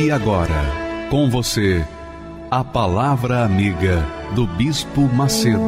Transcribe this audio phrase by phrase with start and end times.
[0.00, 1.84] E agora, com você,
[2.52, 5.58] a Palavra Amiga do Bispo Macedo.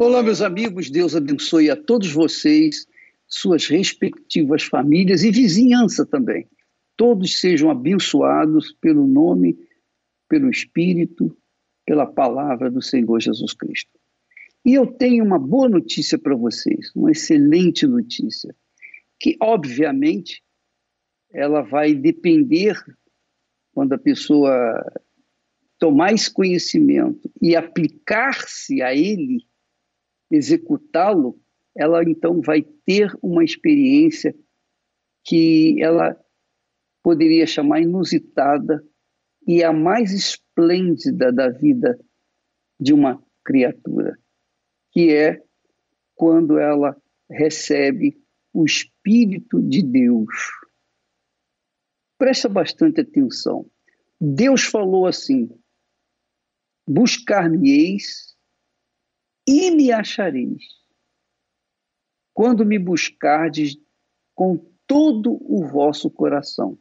[0.00, 2.86] Olá, meus amigos, Deus abençoe a todos vocês,
[3.28, 6.48] suas respectivas famílias e vizinhança também.
[6.96, 9.54] Todos sejam abençoados pelo nome,
[10.30, 11.36] pelo Espírito
[11.84, 13.98] pela palavra do Senhor Jesus Cristo.
[14.64, 18.54] E eu tenho uma boa notícia para vocês, uma excelente notícia,
[19.18, 20.42] que obviamente
[21.32, 22.76] ela vai depender
[23.72, 24.52] quando a pessoa
[25.78, 29.44] tomar esse conhecimento e aplicar-se a ele,
[30.30, 31.40] executá-lo,
[31.76, 34.34] ela então vai ter uma experiência
[35.24, 36.16] que ela
[37.02, 38.86] poderia chamar inusitada
[39.46, 41.98] e a mais esplêndida da vida
[42.78, 44.18] de uma criatura,
[44.90, 45.42] que é
[46.14, 46.96] quando ela
[47.30, 48.20] recebe
[48.52, 50.28] o Espírito de Deus.
[52.18, 53.68] Presta bastante atenção.
[54.20, 55.48] Deus falou assim:
[56.86, 58.36] Buscar-me-eis
[59.46, 60.62] e me achareis,
[62.32, 63.76] quando me buscardes
[64.34, 66.78] com todo o vosso coração.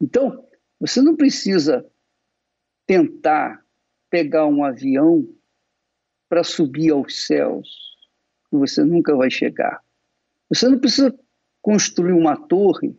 [0.00, 0.47] Então,
[0.80, 1.84] você não precisa
[2.86, 3.64] tentar
[4.10, 5.28] pegar um avião
[6.28, 7.68] para subir aos céus,
[8.50, 9.82] que você nunca vai chegar.
[10.48, 11.18] Você não precisa
[11.60, 12.96] construir uma torre,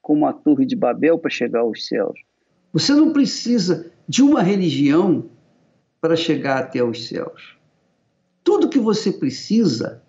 [0.00, 2.18] como a Torre de Babel, para chegar aos céus.
[2.72, 5.28] Você não precisa de uma religião
[6.00, 7.58] para chegar até os céus.
[8.42, 10.02] Tudo que você precisa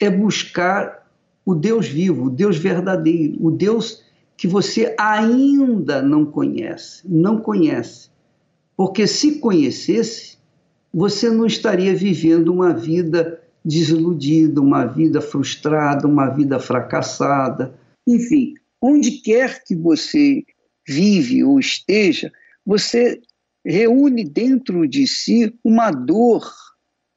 [0.00, 1.08] é buscar
[1.44, 4.04] o Deus vivo, o Deus verdadeiro, o Deus
[4.38, 8.08] que você ainda não conhece, não conhece.
[8.76, 10.38] Porque se conhecesse,
[10.94, 17.74] você não estaria vivendo uma vida desiludida, uma vida frustrada, uma vida fracassada.
[18.06, 20.44] Enfim, onde quer que você
[20.86, 22.30] vive ou esteja,
[22.64, 23.20] você
[23.66, 26.48] reúne dentro de si uma dor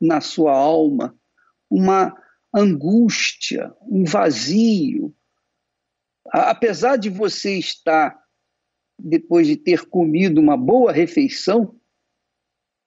[0.01, 1.15] na sua alma,
[1.69, 2.15] uma
[2.51, 5.13] angústia, um vazio,
[6.31, 8.17] apesar de você estar,
[8.97, 11.75] depois de ter comido uma boa refeição,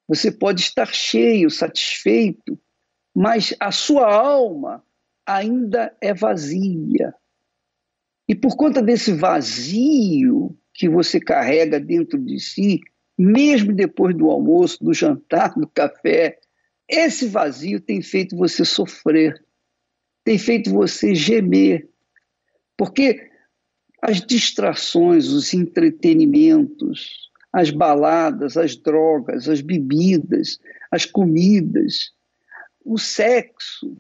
[0.08, 2.58] você pode estar cheio, satisfeito,
[3.14, 4.84] mas a sua alma
[5.26, 7.14] ainda é vazia.
[8.28, 12.80] E por conta desse vazio que você carrega dentro de si,
[13.16, 16.38] mesmo depois do almoço, do jantar, do café,
[16.88, 19.42] esse vazio tem feito você sofrer,
[20.24, 21.88] tem feito você gemer,
[22.76, 23.30] porque
[24.06, 30.58] as distrações, os entretenimentos, as baladas, as drogas, as bebidas,
[30.90, 32.12] as comidas,
[32.84, 33.96] o sexo,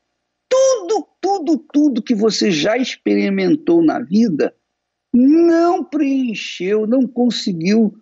[0.46, 4.54] tudo, tudo, tudo que você já experimentou na vida
[5.10, 7.94] não preencheu, não conseguiu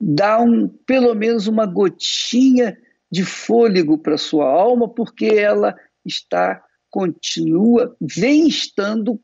[0.00, 2.76] dar um, pelo menos uma gotinha
[3.08, 6.60] de fôlego para sua alma, porque ela está
[6.90, 9.20] continua, vem estando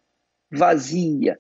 [0.53, 1.37] vazia,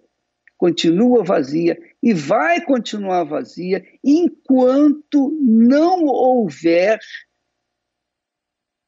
[0.61, 7.01] continua vazia e vai continuar vazia enquanto não houver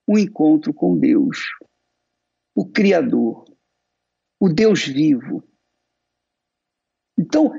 [0.06, 1.38] um encontro com Deus,
[2.54, 3.46] o Criador,
[4.38, 5.42] o Deus vivo.
[7.18, 7.50] Então,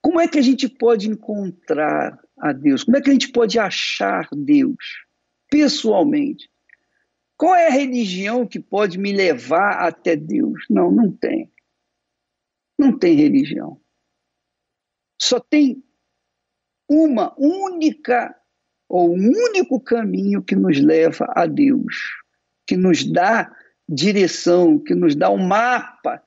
[0.00, 2.82] como é que a gente pode encontrar a Deus?
[2.82, 5.04] Como é que a gente pode achar Deus
[5.50, 6.50] pessoalmente?
[7.36, 10.64] Qual é a religião que pode me levar até Deus?
[10.70, 11.52] Não, não tem.
[12.80, 13.78] Não tem religião.
[15.20, 15.84] Só tem
[16.88, 18.34] uma única
[18.88, 21.94] ou um único caminho que nos leva a Deus,
[22.66, 23.54] que nos dá
[23.86, 26.26] direção, que nos dá um mapa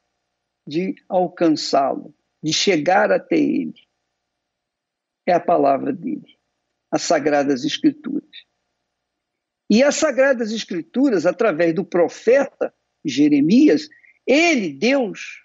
[0.68, 3.88] de alcançá-lo, de chegar até ele.
[5.26, 6.38] É a palavra dele,
[6.92, 8.30] as Sagradas Escrituras.
[9.72, 12.72] E as Sagradas Escrituras, através do profeta
[13.04, 13.90] Jeremias,
[14.28, 15.43] ele, Deus,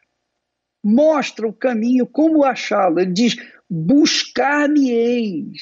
[0.84, 3.00] mostra o caminho, como achá-lo.
[3.00, 3.36] Ele diz:
[3.68, 5.60] buscar-me-eis.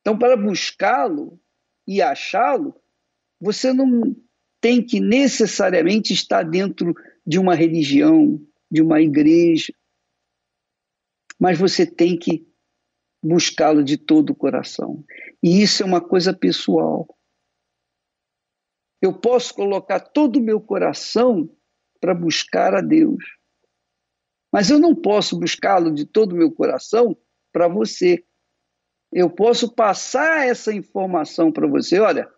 [0.00, 1.40] Então, para buscá-lo
[1.86, 2.80] e achá-lo,
[3.40, 4.16] você não
[4.60, 6.94] tem que necessariamente estar dentro
[7.26, 8.40] de uma religião,
[8.70, 9.72] de uma igreja,
[11.38, 12.46] mas você tem que
[13.22, 15.04] buscá-lo de todo o coração.
[15.42, 17.06] E isso é uma coisa pessoal.
[19.02, 21.50] Eu posso colocar todo o meu coração
[22.06, 23.24] para buscar a Deus,
[24.52, 27.16] mas eu não posso buscá-lo de todo o meu coração
[27.52, 28.24] para você.
[29.12, 31.98] Eu posso passar essa informação para você.
[31.98, 32.32] Olha,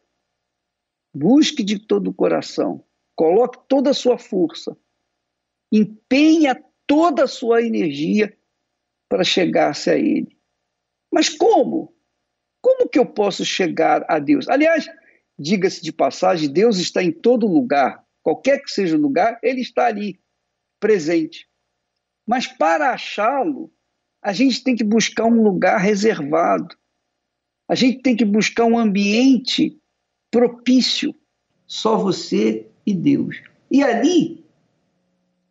[1.14, 2.82] busque de todo o coração,
[3.14, 4.74] coloque toda a sua força,
[5.70, 8.34] empenha toda a sua energia
[9.06, 10.34] para chegar-se a Ele.
[11.12, 11.94] Mas como?
[12.62, 14.48] Como que eu posso chegar a Deus?
[14.48, 14.86] Aliás,
[15.38, 18.07] diga-se de passagem, Deus está em todo lugar.
[18.28, 20.20] Qualquer que seja o lugar, Ele está ali,
[20.78, 21.48] presente.
[22.26, 23.72] Mas para achá-lo,
[24.20, 26.76] a gente tem que buscar um lugar reservado.
[27.66, 29.80] A gente tem que buscar um ambiente
[30.30, 31.14] propício.
[31.66, 33.40] Só você e Deus.
[33.70, 34.44] E ali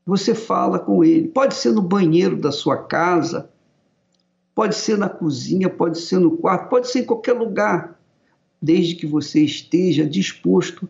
[0.05, 1.29] você fala com ele.
[1.29, 3.49] Pode ser no banheiro da sua casa,
[4.53, 7.99] pode ser na cozinha, pode ser no quarto, pode ser em qualquer lugar,
[8.61, 10.87] desde que você esteja disposto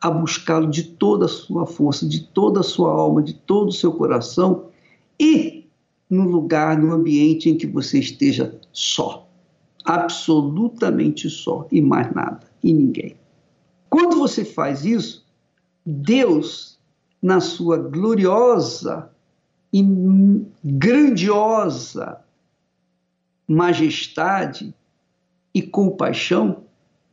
[0.00, 3.72] a buscá-lo de toda a sua força, de toda a sua alma, de todo o
[3.72, 4.66] seu coração
[5.18, 5.66] e
[6.08, 9.28] no lugar, no ambiente em que você esteja só,
[9.84, 13.16] absolutamente só e mais nada e ninguém.
[13.88, 15.24] Quando você faz isso,
[15.84, 16.78] Deus,
[17.22, 19.10] na sua gloriosa
[19.72, 19.82] e
[20.64, 22.20] grandiosa
[23.46, 24.74] majestade
[25.54, 26.64] e compaixão,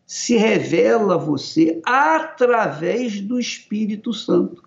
[0.05, 4.63] se revela a você através do Espírito Santo.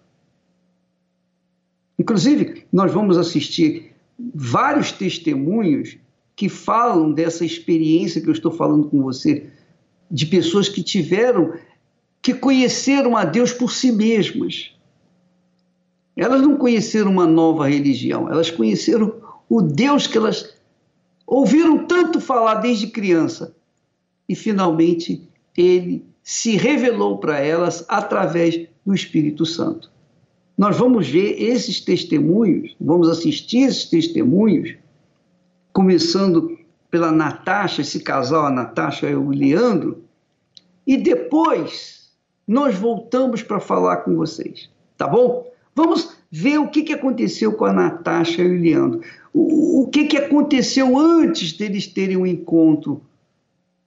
[1.99, 3.95] Inclusive, nós vamos assistir
[4.35, 5.99] vários testemunhos
[6.35, 9.51] que falam dessa experiência que eu estou falando com você,
[10.11, 11.55] de pessoas que tiveram,
[12.21, 14.73] que conheceram a Deus por si mesmas.
[16.15, 19.15] Elas não conheceram uma nova religião, elas conheceram
[19.49, 20.55] o Deus que elas
[21.27, 23.56] ouviram tanto falar desde criança.
[24.29, 25.23] E finalmente
[25.57, 29.91] ele se revelou para elas através do Espírito Santo.
[30.57, 34.75] Nós vamos ver esses testemunhos, vamos assistir esses testemunhos,
[35.73, 36.59] começando
[36.91, 40.03] pela Natasha, esse casal, a Natasha e o Leandro,
[40.87, 42.11] e depois
[42.47, 45.51] nós voltamos para falar com vocês, tá bom?
[45.75, 49.03] Vamos ver o que, que aconteceu com a Natasha e o Leandro.
[49.35, 53.03] O, o que, que aconteceu antes deles terem um encontro,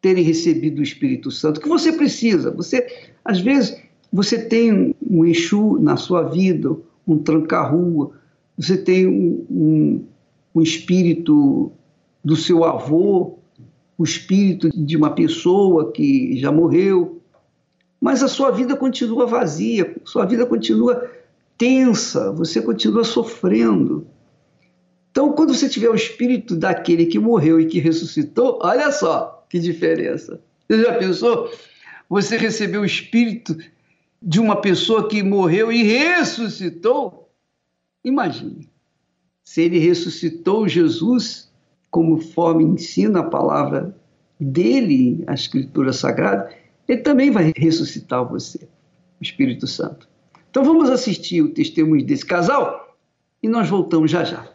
[0.02, 1.60] terem recebido o Espírito Santo.
[1.60, 2.52] Que você precisa?
[2.52, 2.88] Você,
[3.24, 3.78] às vezes,
[4.12, 6.76] você tem um Exu na sua vida,
[7.08, 8.12] um tranca-rua,
[8.58, 10.06] você tem um, um,
[10.56, 11.72] um espírito
[12.24, 13.38] do seu avô,
[13.98, 17.22] o espírito de uma pessoa que já morreu,
[18.00, 21.10] mas a sua vida continua vazia, sua vida continua
[21.58, 24.08] tensa, você continua sofrendo.
[25.12, 29.60] Então, quando você tiver o espírito daquele que morreu e que ressuscitou, olha só que
[29.60, 30.40] diferença.
[30.68, 31.52] Você já pensou?
[32.08, 33.58] Você recebeu o espírito
[34.22, 37.30] de uma pessoa que morreu e ressuscitou?
[38.04, 38.70] Imagine,
[39.44, 41.52] se ele ressuscitou Jesus,
[41.90, 43.96] conforme ensina a palavra
[44.40, 46.54] dele, a Escritura Sagrada,
[46.88, 48.60] ele também vai ressuscitar você,
[49.20, 50.08] o Espírito Santo.
[50.50, 52.98] Então vamos assistir o testemunho desse casal
[53.42, 54.48] e nós voltamos já já.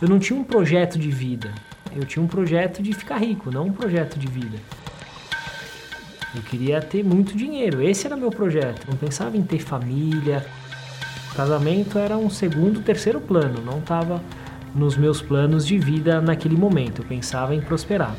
[0.00, 1.54] Eu não tinha um projeto de vida,
[1.94, 4.58] eu tinha um projeto de ficar rico, não um projeto de vida.
[6.34, 8.86] Eu queria ter muito dinheiro, esse era meu projeto.
[8.88, 10.46] Não pensava em ter família.
[11.32, 14.22] O casamento era um segundo, terceiro plano, não estava
[14.74, 17.02] nos meus planos de vida naquele momento.
[17.02, 18.14] Eu pensava em prosperar.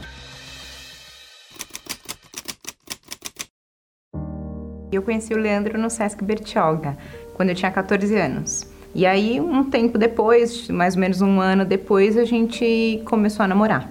[4.91, 6.97] Eu conheci o Leandro no Sesc Bertioga,
[7.33, 8.69] quando eu tinha 14 anos.
[8.93, 13.47] E aí, um tempo depois, mais ou menos um ano depois, a gente começou a
[13.47, 13.89] namorar.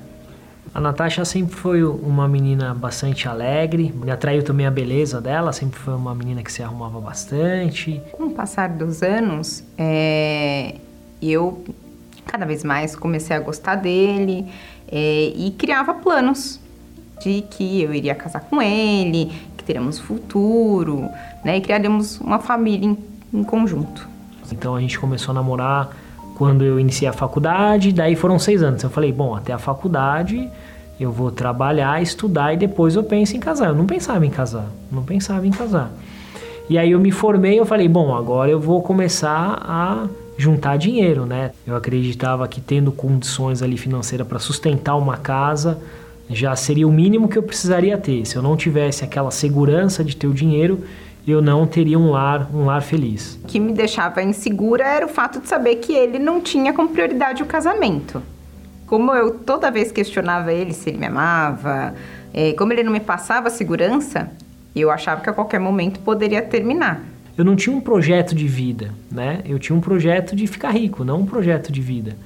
[0.73, 5.81] A Natasha sempre foi uma menina bastante alegre, me atraiu também a beleza dela, sempre
[5.81, 8.01] foi uma menina que se arrumava bastante.
[8.13, 10.77] Com o passar dos anos, é,
[11.21, 11.65] eu
[12.25, 14.47] cada vez mais comecei a gostar dele
[14.87, 16.61] é, e criava planos
[17.21, 21.09] de que eu iria casar com ele, que teríamos futuro,
[21.45, 22.99] né, e criaríamos uma família em,
[23.35, 24.10] em conjunto.
[24.53, 25.91] Então a gente começou a namorar
[26.37, 28.83] quando eu iniciei a faculdade, daí foram seis anos.
[28.83, 30.49] Eu falei, bom, até a faculdade
[30.99, 33.69] eu vou trabalhar, estudar e depois eu penso em casar.
[33.69, 35.91] Eu não pensava em casar, não pensava em casar.
[36.69, 40.07] E aí eu me formei, eu falei, bom, agora eu vou começar a
[40.39, 41.51] juntar dinheiro, né?
[41.67, 45.79] Eu acreditava que tendo condições ali financeiras para sustentar uma casa,
[46.33, 48.25] Já seria o mínimo que eu precisaria ter.
[48.25, 50.85] Se eu não tivesse aquela segurança de ter o dinheiro,
[51.31, 53.39] eu não teria um lar, um lar feliz.
[53.45, 56.89] O que me deixava insegura era o fato de saber que ele não tinha como
[56.89, 58.23] prioridade o casamento.
[58.87, 61.95] Como eu toda vez questionava ele se ele me amava,
[62.35, 64.31] é, como ele não me passava segurança,
[64.75, 67.01] eu achava que a qualquer momento poderia terminar.
[67.37, 69.41] Eu não tinha um projeto de vida, né?
[69.45, 72.17] Eu tinha um projeto de ficar rico, não um projeto de vida.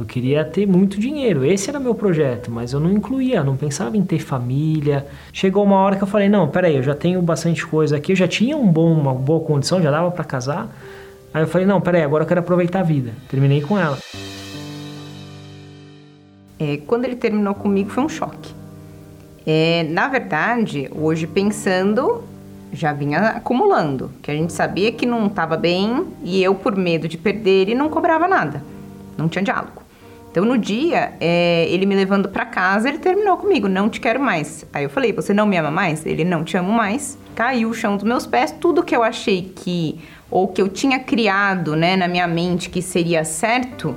[0.00, 3.98] Eu queria ter muito dinheiro, esse era meu projeto, mas eu não incluía, não pensava
[3.98, 5.06] em ter família.
[5.30, 8.16] Chegou uma hora que eu falei: não, peraí, eu já tenho bastante coisa aqui, eu
[8.16, 10.74] já tinha um bom, uma boa condição, já dava para casar.
[11.34, 13.12] Aí eu falei: não, peraí, agora eu quero aproveitar a vida.
[13.28, 13.98] Terminei com ela.
[16.58, 18.54] É, quando ele terminou comigo foi um choque.
[19.46, 22.24] É, na verdade, hoje pensando,
[22.72, 27.06] já vinha acumulando, que a gente sabia que não estava bem e eu, por medo
[27.06, 28.64] de perder ele, não cobrava nada,
[29.18, 29.79] não tinha diálogo.
[30.30, 34.20] Então, no dia, é, ele me levando para casa, ele terminou comigo, não te quero
[34.20, 34.64] mais.
[34.72, 36.06] Aí eu falei, você não me ama mais?
[36.06, 37.18] Ele, não te amo mais.
[37.34, 41.00] Caiu o chão dos meus pés, tudo que eu achei que, ou que eu tinha
[41.00, 43.96] criado, né, na minha mente que seria certo,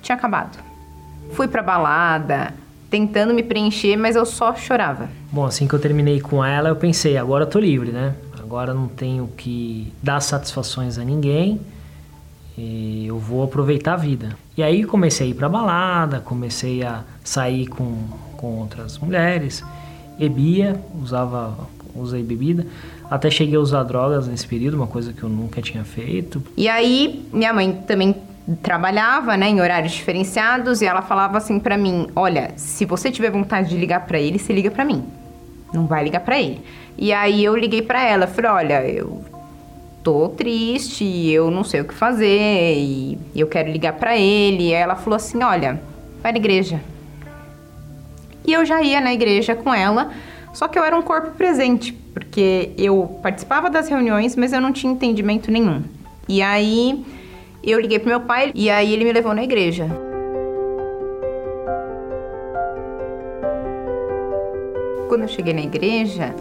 [0.00, 0.58] tinha acabado.
[1.32, 2.54] Fui pra balada,
[2.88, 5.10] tentando me preencher, mas eu só chorava.
[5.30, 8.14] Bom, assim que eu terminei com ela, eu pensei, agora eu tô livre, né?
[8.40, 11.60] Agora não tenho que dar satisfações a ninguém.
[12.56, 14.36] E eu vou aproveitar a vida.
[14.56, 17.96] E aí comecei a ir pra balada, comecei a sair com,
[18.36, 19.64] com outras mulheres,
[20.16, 21.56] bebia, usava,
[21.94, 22.64] usei bebida,
[23.10, 26.40] até cheguei a usar drogas nesse período, uma coisa que eu nunca tinha feito.
[26.56, 28.14] E aí minha mãe também
[28.62, 33.30] trabalhava, né, em horários diferenciados e ela falava assim para mim: "Olha, se você tiver
[33.30, 35.04] vontade de ligar para ele, se liga para mim.
[35.72, 36.60] Não vai ligar para ele".
[36.96, 39.24] E aí eu liguei para ela, falei: "Olha, eu
[40.04, 44.68] tô triste, eu não sei o que fazer e eu quero ligar para ele".
[44.68, 45.80] E ela falou assim: "Olha,
[46.22, 46.80] vai na igreja".
[48.46, 50.12] E eu já ia na igreja com ela,
[50.52, 54.72] só que eu era um corpo presente, porque eu participava das reuniões, mas eu não
[54.72, 55.82] tinha entendimento nenhum.
[56.28, 57.04] E aí
[57.62, 59.88] eu liguei pro meu pai e aí ele me levou na igreja.
[65.08, 66.34] Quando eu cheguei na igreja,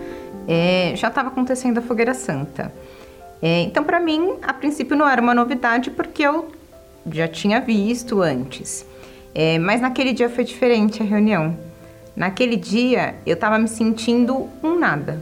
[0.47, 2.73] é, já estava acontecendo a fogueira santa.
[3.45, 6.49] É, então, para mim, a princípio não era uma novidade porque eu
[7.11, 8.85] já tinha visto antes.
[9.35, 11.57] É, mas naquele dia foi diferente a reunião.
[12.15, 15.21] Naquele dia eu estava me sentindo um nada.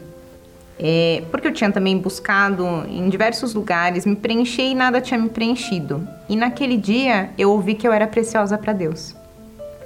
[0.78, 5.30] É, porque eu tinha também buscado em diversos lugares, me preencher e nada tinha me
[5.30, 6.08] preenchido.
[6.30, 9.16] E naquele dia eu ouvi que eu era preciosa para Deus.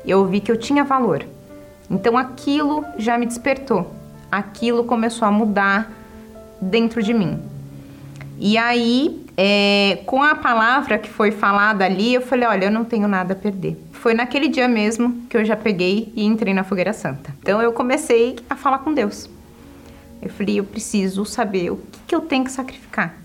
[0.05, 1.25] Eu ouvi que eu tinha valor.
[1.89, 3.95] Então aquilo já me despertou.
[4.29, 5.89] Aquilo começou a mudar
[6.59, 7.54] dentro de mim.
[8.37, 12.83] E aí, é, com a palavra que foi falada ali, eu falei: olha, eu não
[12.83, 13.81] tenho nada a perder.
[13.93, 17.33] Foi naquele dia mesmo que eu já peguei e entrei na fogueira santa.
[17.41, 19.29] Então eu comecei a falar com Deus.
[20.21, 23.15] Eu falei, eu preciso saber o que, que eu tenho que sacrificar.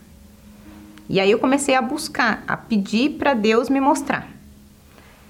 [1.09, 4.29] E aí eu comecei a buscar, a pedir para Deus me mostrar.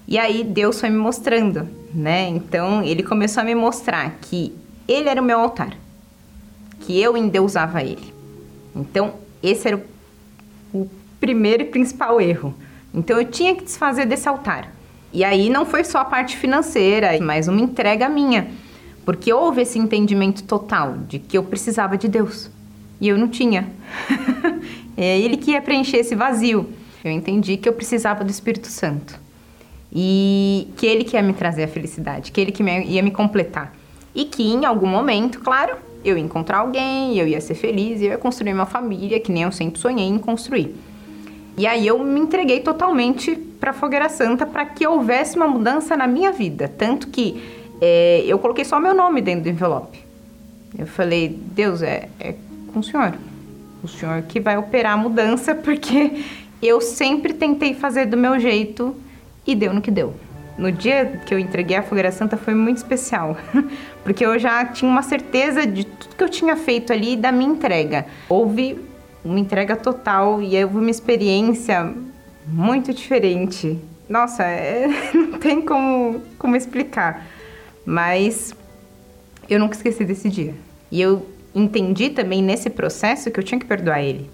[0.07, 2.27] E aí Deus foi me mostrando, né?
[2.27, 4.53] Então ele começou a me mostrar que
[4.87, 5.73] ele era o meu altar,
[6.81, 8.13] que eu endeusava ele.
[8.75, 9.77] Então esse era
[10.73, 12.53] o, o primeiro e principal erro.
[12.93, 14.71] Então eu tinha que desfazer desse altar.
[15.13, 18.47] E aí não foi só a parte financeira, mas uma entrega minha.
[19.05, 22.49] Porque houve esse entendimento total de que eu precisava de Deus
[22.99, 23.67] e eu não tinha.
[24.95, 26.69] é ele que ia preencher esse vazio.
[27.03, 29.19] Eu entendi que eu precisava do Espírito Santo
[29.91, 33.75] e que ele que ia me trazer a felicidade, que ele que ia me completar.
[34.13, 38.09] E que em algum momento, claro, eu ia encontrar alguém, eu ia ser feliz, eu
[38.09, 40.75] ia construir uma família que nem eu sempre sonhei em construir.
[41.57, 45.95] E aí eu me entreguei totalmente para a Fogueira Santa para que houvesse uma mudança
[45.95, 47.41] na minha vida, tanto que
[47.81, 49.99] é, eu coloquei só meu nome dentro do envelope.
[50.77, 52.35] Eu falei, Deus, é, é
[52.71, 53.13] com o senhor.
[53.83, 56.23] O senhor que vai operar a mudança, porque
[56.61, 58.95] eu sempre tentei fazer do meu jeito
[59.45, 60.13] e deu no que deu.
[60.57, 63.37] No dia que eu entreguei a Fogueira Santa foi muito especial,
[64.03, 67.51] porque eu já tinha uma certeza de tudo que eu tinha feito ali da minha
[67.51, 68.05] entrega.
[68.29, 68.79] Houve
[69.23, 71.93] uma entrega total e houve uma experiência
[72.45, 73.79] muito diferente.
[74.09, 77.25] Nossa, é, não tem como, como explicar.
[77.85, 78.53] Mas
[79.49, 80.53] eu nunca esqueci desse dia.
[80.91, 84.29] E eu entendi também nesse processo que eu tinha que perdoar ele.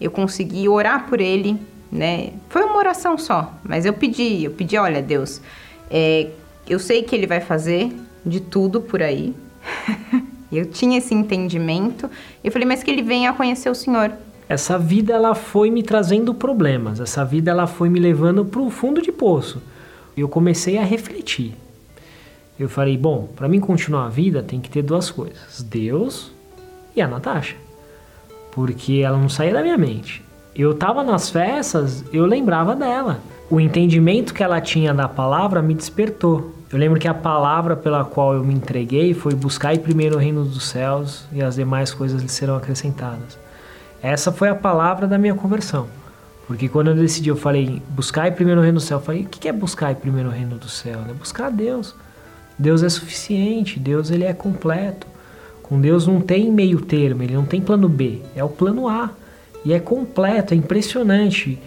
[0.00, 1.58] Eu consegui orar por ele,
[1.90, 2.32] né?
[2.48, 5.40] Foi uma oração só, mas eu pedi, eu pedi, olha, Deus,
[5.90, 6.28] é,
[6.68, 7.92] eu sei que ele vai fazer
[8.24, 9.34] de tudo por aí.
[10.50, 12.10] eu tinha esse entendimento.
[12.42, 14.12] Eu falei, mas que ele venha conhecer o Senhor.
[14.48, 17.00] Essa vida ela foi me trazendo problemas.
[17.00, 19.62] Essa vida ela foi me levando para o fundo de poço.
[20.16, 21.54] Eu comecei a refletir.
[22.58, 26.30] eu falei, bom, para mim continuar a vida tem que ter duas coisas: Deus
[26.94, 27.56] e a Natasha.
[28.52, 30.22] Porque ela não saía da minha mente.
[30.54, 33.18] Eu tava nas festas, eu lembrava dela.
[33.50, 36.54] O entendimento que ela tinha da palavra me despertou.
[36.70, 40.44] Eu lembro que a palavra pela qual eu me entreguei foi buscar primeiro o reino
[40.44, 43.38] dos céus e as demais coisas lhe serão acrescentadas.
[44.00, 45.88] Essa foi a palavra da minha conversão.
[46.46, 48.98] Porque quando eu decidi, eu falei, buscar primeiro o reino do céu.
[48.98, 51.00] Eu falei, o que é buscar primeiro o reino do céu?
[51.08, 51.94] É buscar Deus.
[52.56, 55.06] Deus é suficiente, Deus ele é completo.
[55.62, 59.10] Com Deus não tem meio termo, ele não tem plano B, é o plano A.
[59.64, 61.58] E é completo, é impressionante.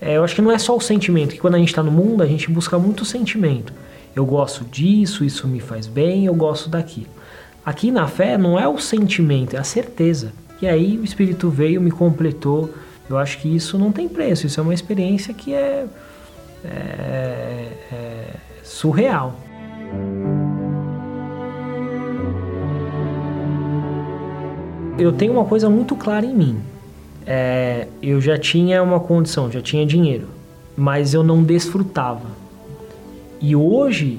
[0.00, 1.92] É, eu acho que não é só o sentimento, que quando a gente está no
[1.92, 3.72] mundo, a gente busca muito sentimento.
[4.16, 7.06] Eu gosto disso, isso me faz bem, eu gosto daquilo.
[7.64, 10.32] Aqui na fé não é o sentimento, é a certeza.
[10.60, 12.70] E aí o Espírito veio, me completou.
[13.08, 15.86] Eu acho que isso não tem preço, isso é uma experiência que é,
[16.64, 18.26] é, é
[18.62, 19.38] surreal.
[24.98, 26.71] Eu tenho uma coisa muito clara em mim.
[27.26, 30.26] É, eu já tinha uma condição, já tinha dinheiro,
[30.76, 32.26] mas eu não desfrutava.
[33.40, 34.18] E hoje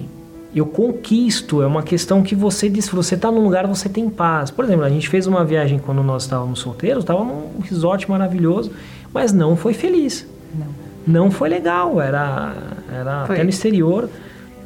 [0.56, 3.04] eu conquisto, é uma questão que você desfruta.
[3.04, 4.52] Você está num lugar, você tem paz.
[4.52, 8.72] Por exemplo, a gente fez uma viagem quando nós estávamos solteiros, estava num resort maravilhoso,
[9.12, 10.28] mas não foi feliz.
[10.54, 10.68] Não.
[11.06, 12.54] Não foi legal, era,
[12.92, 14.10] era até no exterior.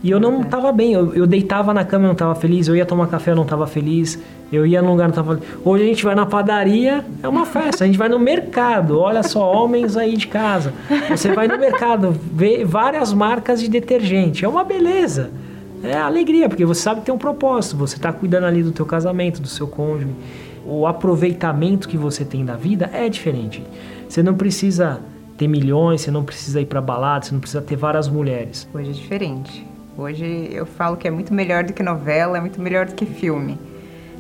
[0.04, 2.76] E eu não estava bem, eu, eu, deitava na cama e não estava feliz, eu
[2.76, 4.20] ia tomar café e não estava feliz,
[4.52, 5.50] eu ia num lugar não estava feliz.
[5.66, 9.24] Hoje a gente vai na padaria, é uma festa, a gente vai no mercado, olha
[9.24, 10.74] só, homens aí de casa.
[11.10, 15.32] Você vai no mercado, vê várias marcas de detergente, é uma beleza.
[15.84, 18.86] É alegria, porque você sabe que tem um propósito, você está cuidando ali do teu
[18.86, 20.12] casamento, do seu cônjuge.
[20.66, 23.64] O aproveitamento que você tem da vida é diferente.
[24.08, 25.00] Você não precisa
[25.38, 28.68] ter milhões, você não precisa ir para balada, você não precisa ter várias mulheres.
[28.74, 29.77] Hoje é diferente.
[29.98, 33.04] Hoje eu falo que é muito melhor do que novela, é muito melhor do que
[33.04, 33.58] filme.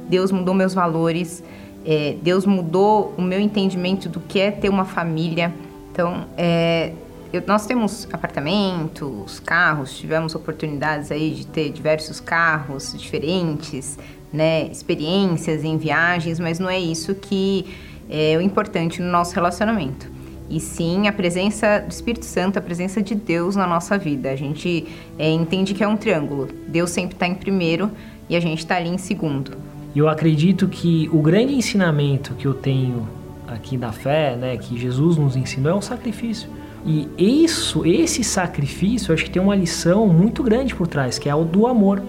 [0.10, 1.44] Deus mudou meus valores,
[1.86, 5.54] é, Deus mudou o meu entendimento do que é ter uma família.
[5.92, 6.94] Então, é,
[7.32, 14.00] eu, nós temos apartamentos, carros, tivemos oportunidades aí de ter diversos carros diferentes,
[14.34, 17.68] né, experiências em viagens, mas não é isso que
[18.10, 20.17] é o importante no nosso relacionamento
[20.50, 24.32] e sim a presença do Espírito Santo, a presença de Deus na nossa vida.
[24.32, 24.86] A gente
[25.18, 26.48] é, entende que é um triângulo.
[26.68, 27.92] Deus sempre está em primeiro
[28.30, 29.52] e a gente está ali em segundo.
[29.96, 33.08] Eu acredito que o grande ensinamento que eu tenho
[33.48, 36.50] aqui da fé, né, que Jesus nos ensinou, é o sacrifício.
[36.86, 41.36] E isso, esse sacrifício, acho que tem uma lição muito grande por trás, que é
[41.36, 42.02] o do amor.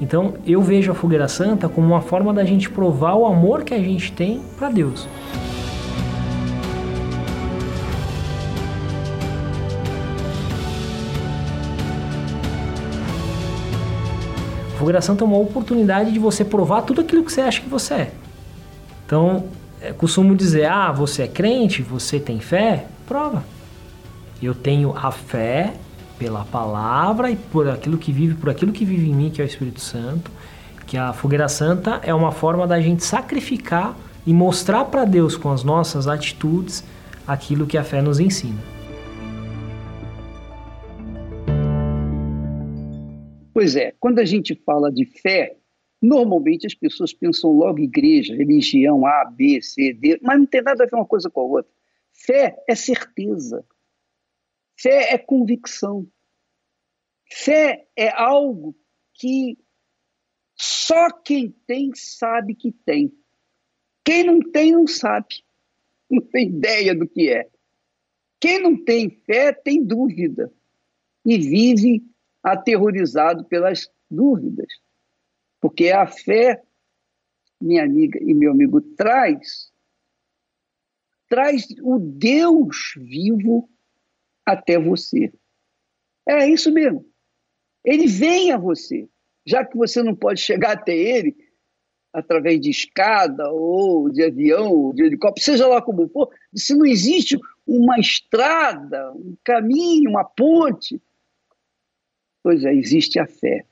[0.00, 3.74] Então, eu vejo a fogueira santa como uma forma da gente provar o amor que
[3.74, 5.06] a gente tem para Deus.
[14.78, 17.94] Fogueira Santa é uma oportunidade de você provar tudo aquilo que você acha que você
[17.94, 18.12] é.
[19.04, 19.46] Então,
[19.80, 22.86] é, costumo dizer: ah, você é crente, você tem fé?
[23.06, 23.42] Prova.
[24.40, 25.74] Eu tenho a fé
[26.16, 29.44] pela palavra e por aquilo que vive, por aquilo que vive em mim, que é
[29.44, 30.30] o Espírito Santo.
[30.86, 35.50] Que a fogueira santa é uma forma da gente sacrificar e mostrar para Deus com
[35.50, 36.84] as nossas atitudes
[37.26, 38.77] aquilo que a fé nos ensina.
[43.52, 45.56] Pois é, quando a gente fala de fé,
[46.00, 50.84] normalmente as pessoas pensam logo igreja, religião A, B, C, D, mas não tem nada
[50.84, 51.72] a ver uma coisa com a outra.
[52.12, 53.64] Fé é certeza.
[54.76, 56.06] Fé é convicção.
[57.30, 58.76] Fé é algo
[59.14, 59.58] que
[60.54, 63.12] só quem tem sabe que tem.
[64.04, 65.44] Quem não tem, não sabe.
[66.10, 67.50] Não tem ideia do que é.
[68.40, 70.50] Quem não tem fé tem dúvida
[71.22, 72.02] e vive
[72.42, 74.68] aterrorizado pelas dúvidas.
[75.60, 76.62] Porque a fé,
[77.60, 79.72] minha amiga e meu amigo, traz
[81.28, 83.68] traz o Deus vivo
[84.44, 85.32] até você.
[86.26, 87.04] É isso mesmo.
[87.84, 89.08] Ele vem a você.
[89.46, 91.36] Já que você não pode chegar até ele
[92.12, 96.86] através de escada ou de avião, ou de helicóptero, seja lá como for, se não
[96.86, 101.00] existe uma estrada, um caminho, uma ponte,
[102.48, 103.66] Pois é, existe a fé.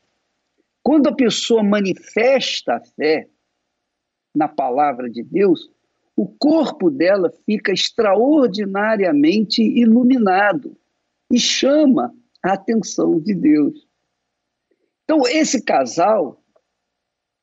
[0.82, 3.26] Quando a pessoa manifesta a fé
[4.34, 5.70] na palavra de Deus,
[6.14, 10.76] o corpo dela fica extraordinariamente iluminado
[11.32, 13.88] e chama a atenção de Deus.
[15.04, 16.44] Então, esse casal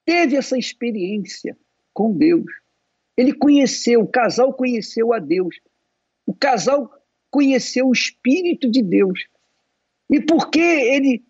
[0.05, 1.57] teve essa experiência
[1.95, 2.45] com Deus.
[3.17, 5.59] Ele conheceu, o casal conheceu a Deus.
[6.27, 6.93] O casal
[7.31, 9.32] conheceu o Espírito de Deus.
[10.13, 11.25] E porque ele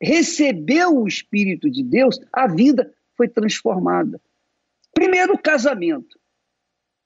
[0.00, 4.20] recebeu o Espírito de Deus, a vida foi transformada.
[4.94, 6.16] Primeiro, o casamento.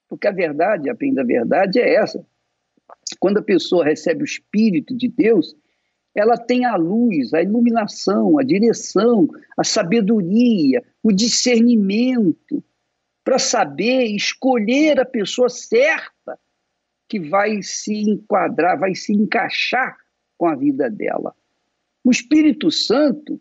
[0.07, 2.23] Porque a verdade, a bem da verdade, é essa.
[3.19, 5.55] Quando a pessoa recebe o Espírito de Deus,
[6.13, 12.63] ela tem a luz, a iluminação, a direção, a sabedoria, o discernimento
[13.23, 16.39] para saber escolher a pessoa certa
[17.07, 19.97] que vai se enquadrar, vai se encaixar
[20.39, 21.35] com a vida dela.
[22.03, 23.39] O Espírito Santo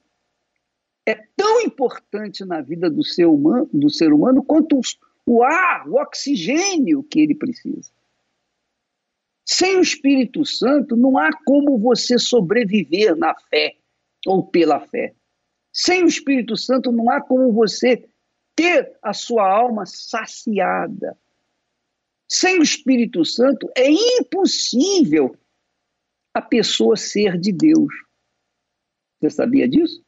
[1.06, 4.80] é tão importante na vida do ser humano, do ser humano quanto
[5.24, 7.90] o ar, o oxigênio que ele precisa.
[9.46, 13.76] Sem o Espírito Santo, não há como você sobreviver na fé
[14.26, 15.14] ou pela fé.
[15.72, 18.04] Sem o Espírito Santo, não há como você
[18.56, 21.16] ter a sua alma saciada.
[22.28, 25.34] Sem o Espírito Santo, é impossível
[26.34, 27.92] a pessoa ser de Deus.
[29.20, 30.04] Você sabia disso?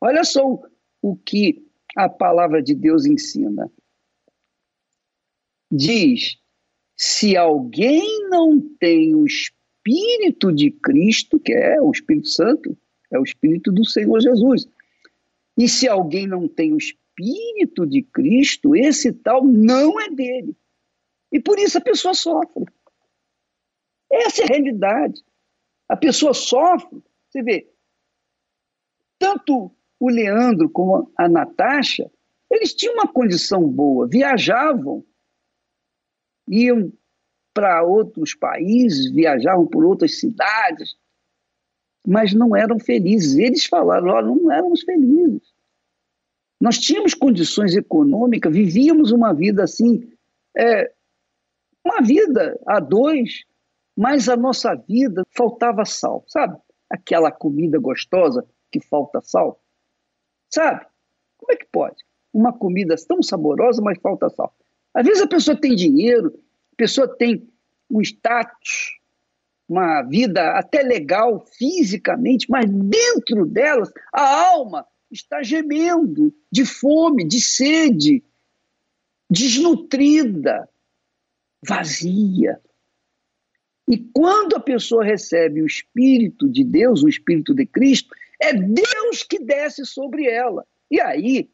[0.00, 0.60] Olha só
[1.00, 1.64] o, que
[1.96, 3.70] a palavra de Deus ensina.
[5.70, 6.38] Diz
[6.96, 12.76] se alguém não tem o Espírito de Cristo, que é o Espírito Santo,
[13.10, 14.68] é o Espírito do Senhor Jesus,
[15.56, 20.56] e se alguém não tem o Espírito de Cristo, esse tal não é dele.
[21.30, 22.64] E por isso a pessoa sofre.
[24.10, 25.22] Essa é a realidade.
[25.92, 27.04] A pessoa sofre.
[27.28, 27.70] Você vê,
[29.18, 32.10] tanto o Leandro como a Natasha,
[32.50, 35.04] eles tinham uma condição boa, viajavam
[36.48, 36.90] iam
[37.52, 40.96] para outros países, viajavam por outras cidades,
[42.06, 43.36] mas não eram felizes.
[43.36, 45.52] Eles falaram: oh, não éramos felizes.
[46.58, 50.10] Nós tínhamos condições econômicas, vivíamos uma vida assim,
[50.56, 50.90] é,
[51.84, 53.44] uma vida a dois,
[53.96, 56.58] mas a nossa vida faltava sal, sabe?
[56.90, 59.60] Aquela comida gostosa que falta sal,
[60.50, 60.86] sabe?
[61.36, 61.96] Como é que pode?
[62.32, 64.54] Uma comida tão saborosa, mas falta sal.
[64.94, 66.38] Às vezes a pessoa tem dinheiro,
[66.72, 67.48] a pessoa tem
[67.90, 68.98] um status,
[69.68, 77.40] uma vida até legal fisicamente, mas dentro delas a alma está gemendo de fome, de
[77.40, 78.24] sede,
[79.30, 80.68] desnutrida,
[81.66, 82.60] vazia.
[83.92, 88.08] E quando a pessoa recebe o Espírito de Deus, o Espírito de Cristo,
[88.40, 90.66] é Deus que desce sobre ela.
[90.90, 91.50] E aí,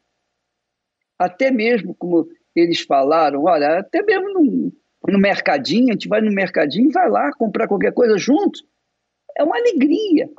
[1.19, 4.73] até mesmo como eles falaram, olha, até mesmo no,
[5.09, 8.65] no mercadinho, a gente vai no mercadinho vai lá comprar qualquer coisa junto.
[9.37, 10.31] É uma alegria.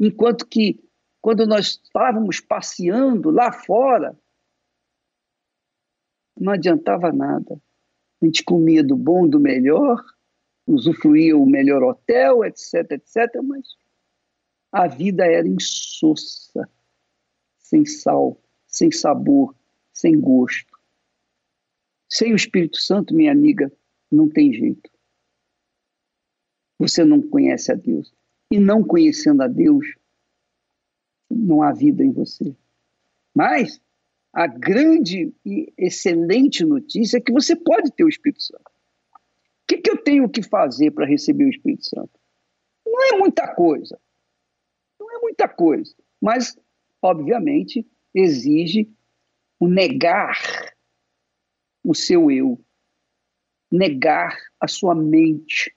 [0.00, 0.82] Enquanto que,
[1.20, 4.18] quando nós estávamos passeando lá fora,
[6.36, 7.54] não adiantava nada.
[8.20, 10.02] A gente comia do bom, do melhor,
[10.66, 13.76] usufruía o melhor hotel, etc, etc, mas
[14.72, 16.68] a vida era insossa,
[17.58, 19.54] sem sal, sem sabor,
[19.92, 20.76] sem gosto.
[22.08, 23.72] Sem o Espírito Santo, minha amiga,
[24.10, 24.90] não tem jeito.
[26.78, 28.12] Você não conhece a Deus.
[28.50, 29.96] E não conhecendo a Deus,
[31.28, 32.54] não há vida em você.
[33.34, 33.80] Mas
[34.32, 38.65] a grande e excelente notícia é que você pode ter o Espírito Santo.
[39.66, 42.10] O que, que eu tenho que fazer para receber o Espírito Santo?
[42.86, 43.98] Não é muita coisa.
[45.00, 45.92] Não é muita coisa.
[46.22, 46.56] Mas,
[47.02, 48.88] obviamente, exige
[49.58, 50.38] o negar
[51.82, 52.60] o seu eu,
[53.70, 55.74] negar a sua mente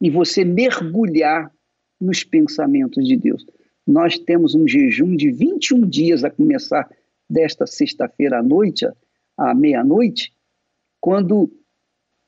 [0.00, 1.54] e você mergulhar
[2.00, 3.44] nos pensamentos de Deus.
[3.86, 6.88] Nós temos um jejum de 21 dias a começar
[7.28, 8.86] desta sexta-feira à noite,
[9.36, 10.32] à meia-noite,
[11.00, 11.50] quando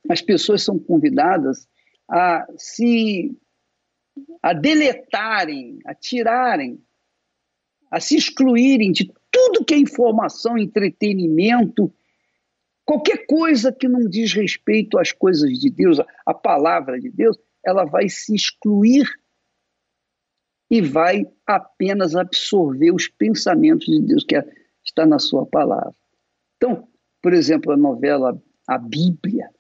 [0.08, 1.68] as pessoas são convidadas
[2.08, 3.36] a se
[4.42, 6.82] a deletarem, a tirarem,
[7.90, 11.92] a se excluírem de tudo que é informação, entretenimento,
[12.84, 17.84] qualquer coisa que não diz respeito às coisas de Deus, à palavra de Deus, ela
[17.84, 19.08] vai se excluir
[20.70, 24.36] e vai apenas absorver os pensamentos de Deus que
[24.84, 25.94] está na sua palavra.
[26.56, 26.88] Então,
[27.22, 29.50] por exemplo, a novela A Bíblia,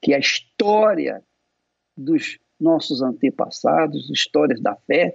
[0.00, 1.22] que a história
[1.96, 5.14] dos nossos antepassados, histórias da fé,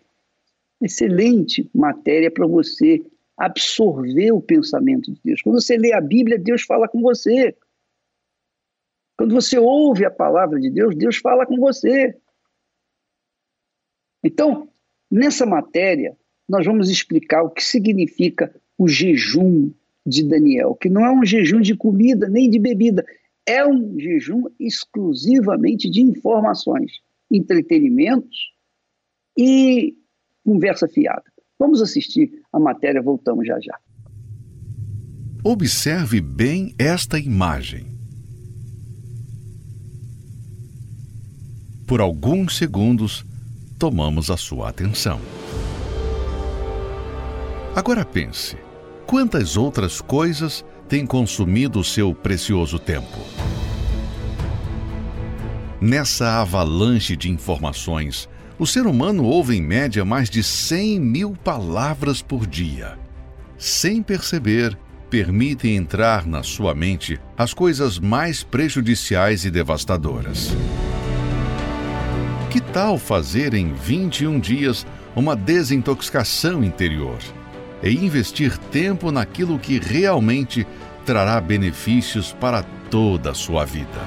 [0.82, 3.04] excelente matéria para você
[3.38, 5.42] absorver o pensamento de Deus.
[5.42, 7.56] Quando você lê a Bíblia, Deus fala com você.
[9.18, 12.18] Quando você ouve a palavra de Deus, Deus fala com você.
[14.24, 14.70] Então,
[15.10, 16.18] nessa matéria,
[16.48, 19.72] nós vamos explicar o que significa o jejum
[20.06, 23.06] de Daniel, que não é um jejum de comida nem de bebida,
[23.48, 26.92] é um jejum exclusivamente de informações,
[27.30, 28.52] entretenimentos
[29.38, 29.96] e
[30.44, 31.24] conversa fiada.
[31.60, 33.78] Vamos assistir a matéria, voltamos já já.
[35.44, 37.86] Observe bem esta imagem.
[41.88, 43.24] Por alguns segundos,
[43.78, 45.22] tomamos a sua atenção.
[47.76, 48.58] Agora pense:
[49.06, 53.20] quantas outras coisas têm consumido seu precioso tempo?
[55.82, 62.22] Nessa avalanche de informações, o ser humano ouve em média mais de 100 mil palavras
[62.22, 62.98] por dia.
[63.58, 64.78] Sem perceber,
[65.10, 70.52] permitem entrar na sua mente as coisas mais prejudiciais e devastadoras.
[72.50, 77.18] Que tal fazer em 21 dias uma desintoxicação interior
[77.86, 80.66] e investir tempo naquilo que realmente
[81.06, 84.02] trará benefícios para toda a sua vida?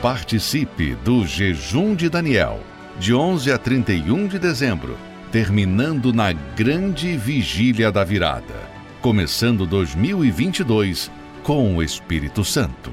[0.00, 2.60] Participe do Jejum de Daniel,
[2.98, 4.96] de 11 a 31 de dezembro,
[5.30, 8.54] terminando na Grande Vigília da Virada,
[9.02, 11.10] começando 2022
[11.42, 12.90] com o Espírito Santo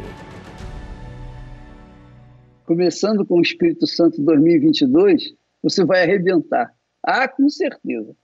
[2.66, 6.74] começando com o Espírito Santo 2022, você vai arrebentar.
[7.04, 8.16] Ah, com certeza.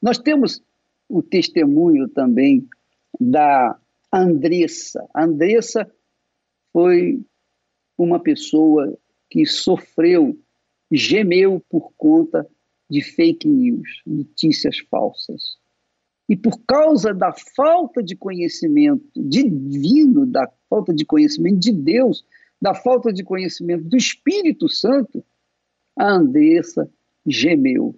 [0.00, 0.62] Nós temos
[1.08, 2.66] o testemunho também
[3.18, 3.78] da
[4.12, 5.06] Andressa.
[5.14, 5.90] A Andressa
[6.72, 7.20] foi
[7.98, 8.96] uma pessoa
[9.28, 10.38] que sofreu,
[10.90, 12.46] gemeu por conta
[12.88, 15.58] de fake news, notícias falsas.
[16.28, 22.24] E por causa da falta de conhecimento divino, da falta de conhecimento de Deus,
[22.60, 25.24] da falta de conhecimento do Espírito Santo,
[25.96, 26.90] a Andressa
[27.26, 27.96] gemeu.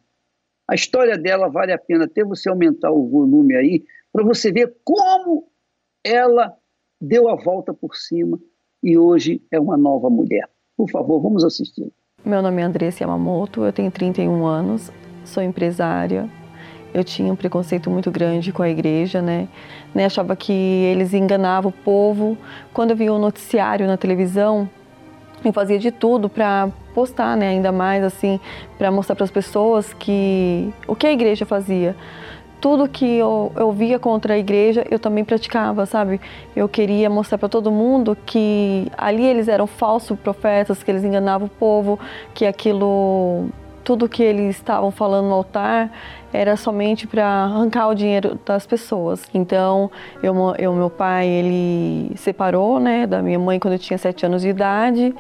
[0.69, 4.75] A história dela vale a pena até você aumentar o volume aí, para você ver
[4.85, 5.49] como
[6.05, 6.55] ela
[7.01, 8.39] deu a volta por cima
[8.83, 10.49] e hoje é uma nova mulher.
[10.77, 11.93] Por favor, vamos assistir.
[12.25, 14.93] Meu nome é Andressa Yamamoto, eu tenho 31 anos,
[15.25, 16.31] sou empresária,
[16.95, 19.49] eu tinha um preconceito muito grande com a igreja, né?
[19.95, 20.05] né?
[20.05, 22.37] Achava que eles enganavam o povo.
[22.73, 24.69] Quando eu via o um noticiário na televisão,
[25.49, 27.49] eu fazia de tudo para postar, né?
[27.49, 28.39] Ainda mais assim,
[28.79, 31.97] para mostrar para as pessoas que o que a igreja fazia.
[32.61, 36.21] Tudo que eu, eu via contra a igreja, eu também praticava, sabe?
[36.55, 41.49] Eu queria mostrar para todo mundo que ali eles eram falsos profetas, que eles enganavam
[41.49, 41.99] o povo,
[42.33, 43.49] que aquilo
[43.85, 45.91] tudo que eles estavam falando no altar
[46.33, 49.25] era somente para arrancar o dinheiro das pessoas.
[49.35, 49.91] Então,
[50.23, 54.43] eu, eu, meu pai, ele separou, né, da minha mãe quando eu tinha sete anos
[54.43, 55.15] de idade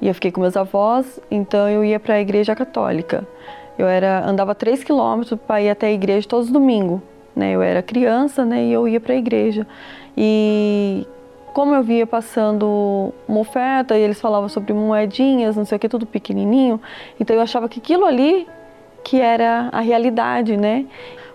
[0.00, 1.20] e eu fiquei com meus avós.
[1.30, 3.26] Então, eu ia para a igreja católica.
[3.78, 7.00] Eu era andava três quilômetros para ir até a igreja todos os domingos.
[7.34, 7.52] Né?
[7.52, 9.66] Eu era criança, né, e eu ia para a igreja.
[10.16, 11.06] E
[11.54, 15.88] como eu via passando uma oferta e eles falavam sobre moedinhas, não sei o que,
[15.88, 16.80] tudo pequenininho,
[17.18, 18.46] então eu achava que aquilo ali
[19.04, 20.84] que era a realidade, né?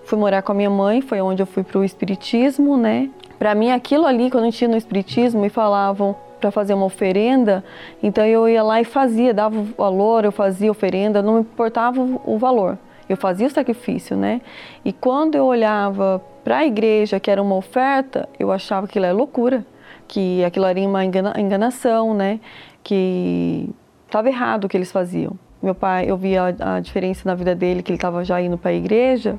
[0.03, 3.09] Fui morar com a minha mãe, foi onde eu fui para o espiritismo, né?
[3.37, 6.85] Para mim aquilo ali, quando a gente ia no espiritismo e falavam para fazer uma
[6.85, 7.63] oferenda,
[8.03, 12.77] então eu ia lá e fazia, dava valor, eu fazia oferenda, não importava o valor.
[13.07, 14.41] Eu fazia o sacrifício, né?
[14.83, 19.05] E quando eu olhava para a igreja, que era uma oferta, eu achava que aquilo
[19.05, 19.65] era loucura
[20.09, 22.39] que aquilo era uma engana, enganação, né?
[22.83, 23.69] Que
[24.07, 25.37] estava errado o que eles faziam.
[25.61, 28.71] Meu pai, eu via a, diferença na vida dele, que ele estava já indo para
[28.71, 29.37] a igreja,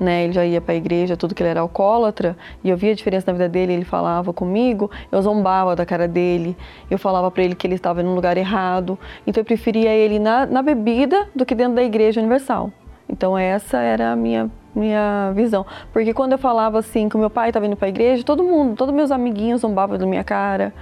[0.00, 0.24] né?
[0.24, 2.94] Ele já ia para a igreja, tudo que ele era alcoólatra, e eu via a
[2.94, 3.74] diferença na vida dele.
[3.74, 6.56] Ele falava comigo, eu zombava da cara dele,
[6.90, 8.98] eu falava para ele que ele estava no lugar errado.
[9.26, 12.72] Então eu preferia ele na, na bebida do que dentro da igreja universal.
[13.06, 15.64] Então essa era a minha minha visão.
[15.92, 18.42] Porque quando eu falava assim que o meu pai estava indo para a igreja, todo
[18.42, 20.72] mundo, todos meus amiguinhos zombavam da minha cara.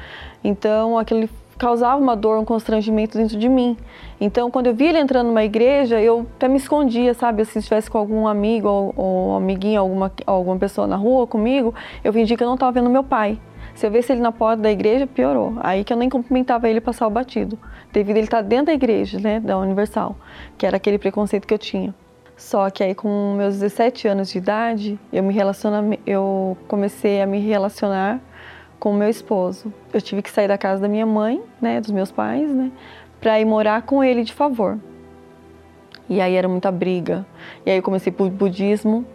[0.43, 1.29] Então aquele
[1.63, 3.77] causava uma dor, um constrangimento dentro de mim.
[4.21, 7.45] Então, quando eu via ele entrando numa igreja, eu até me escondia, sabe?
[7.45, 12.13] Se estivesse com algum amigo ou, ou amiguinho, alguma, alguma pessoa na rua comigo, eu
[12.13, 13.39] fingia que eu não estava vendo meu pai.
[13.75, 15.55] Se eu visse ele na porta da igreja, piorou.
[15.61, 17.59] Aí que eu nem cumprimentava ele passar o batido.
[17.93, 20.17] Devido a ele estar dentro da igreja, né, da Universal,
[20.59, 21.95] que era aquele preconceito que eu tinha.
[22.37, 27.27] Só que aí com meus 17 anos de idade, eu me relaciona, eu comecei a
[27.27, 28.21] me relacionar
[28.79, 29.73] com meu esposo.
[29.93, 32.73] Eu tive que sair da casa da minha mãe, né, dos meus pais, né,
[33.21, 34.79] para ir morar com ele de favor.
[36.09, 37.25] E aí era muita briga.
[37.65, 39.07] E aí eu comecei por budismo.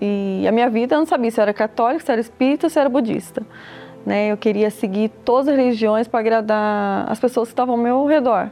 [0.00, 2.78] E a minha vida eu não sabia se eu era católica, se era espírita, se
[2.78, 3.42] era budista.
[4.04, 4.32] Né?
[4.32, 8.50] Eu queria seguir todas as religiões para agradar as pessoas que estavam ao meu redor.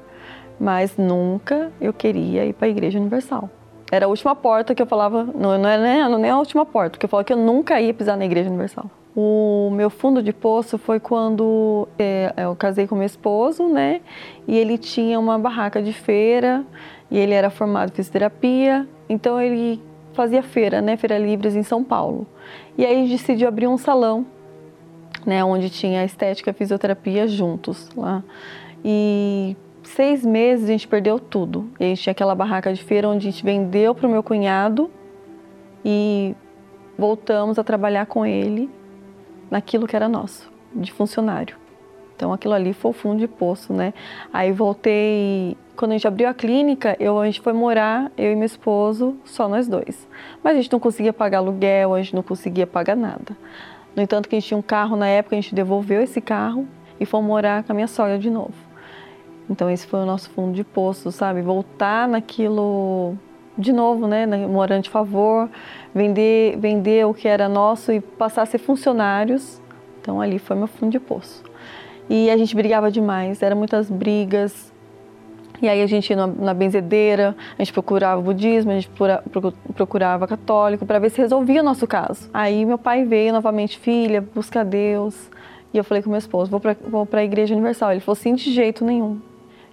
[0.58, 3.50] Mas nunca eu queria ir para a Igreja Universal.
[3.92, 6.64] Era a última porta que eu falava, não, não, era nem, não nem a última
[6.64, 8.90] porta, porque eu falava que eu nunca ia pisar na Igreja Universal.
[9.14, 14.00] O meu fundo de poço foi quando é, eu casei com meu esposo, né?
[14.48, 16.64] E ele tinha uma barraca de feira
[17.10, 19.78] e ele era formado em fisioterapia, então ele
[20.14, 20.96] fazia feira, né?
[20.96, 22.26] Feira Livres em São Paulo.
[22.78, 24.24] E aí decidiu abrir um salão,
[25.26, 25.44] né?
[25.44, 28.24] Onde tinha estética e fisioterapia juntos lá.
[28.82, 29.54] E
[29.94, 31.70] seis meses a gente perdeu tudo.
[31.78, 34.90] a gente tinha aquela barraca de feira onde a gente vendeu para o meu cunhado
[35.84, 36.34] e
[36.96, 38.70] voltamos a trabalhar com ele
[39.50, 41.56] naquilo que era nosso, de funcionário.
[42.16, 43.92] Então aquilo ali foi o fundo de poço, né?
[44.32, 48.36] Aí voltei, quando a gente abriu a clínica, eu, a gente foi morar, eu e
[48.36, 50.08] meu esposo, só nós dois.
[50.42, 53.36] Mas a gente não conseguia pagar aluguel, a gente não conseguia pagar nada.
[53.94, 56.66] No entanto, que a gente tinha um carro na época, a gente devolveu esse carro
[56.98, 58.71] e fomos morar com a minha sogra de novo.
[59.52, 61.42] Então esse foi o nosso fundo de poço, sabe?
[61.42, 63.14] Voltar naquilo
[63.56, 64.26] de novo, né?
[64.26, 65.48] Morando de favor,
[65.94, 69.60] vender, vender o que era nosso e passar a ser funcionários.
[70.00, 71.44] Então ali foi meu fundo de poço.
[72.08, 74.72] E a gente brigava demais, eram muitas brigas.
[75.60, 78.90] E aí a gente ia na benzedeira, a gente procurava budismo, a gente
[79.74, 82.28] procurava católico para ver se resolvia o nosso caso.
[82.32, 85.30] Aí meu pai veio novamente, filha, busca Deus.
[85.72, 87.92] E eu falei com meu esposo, vou para a Igreja Universal.
[87.92, 89.20] Ele falou, sim, de jeito nenhum.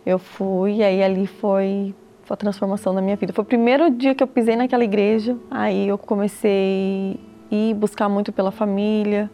[0.10, 1.94] Eu fui, e aí ali foi
[2.28, 3.32] a transformação da minha vida.
[3.32, 7.20] Foi o primeiro dia que eu pisei naquela igreja, aí eu comecei
[7.52, 9.30] a ir buscar muito pela família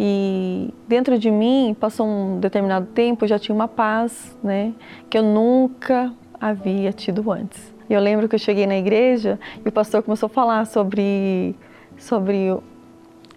[0.00, 4.74] e dentro de mim passou um determinado tempo, eu já tinha uma paz, né,
[5.08, 7.72] que eu nunca havia tido antes.
[7.88, 11.54] Eu lembro que eu cheguei na igreja e o pastor começou a falar sobre
[11.96, 12.52] sobre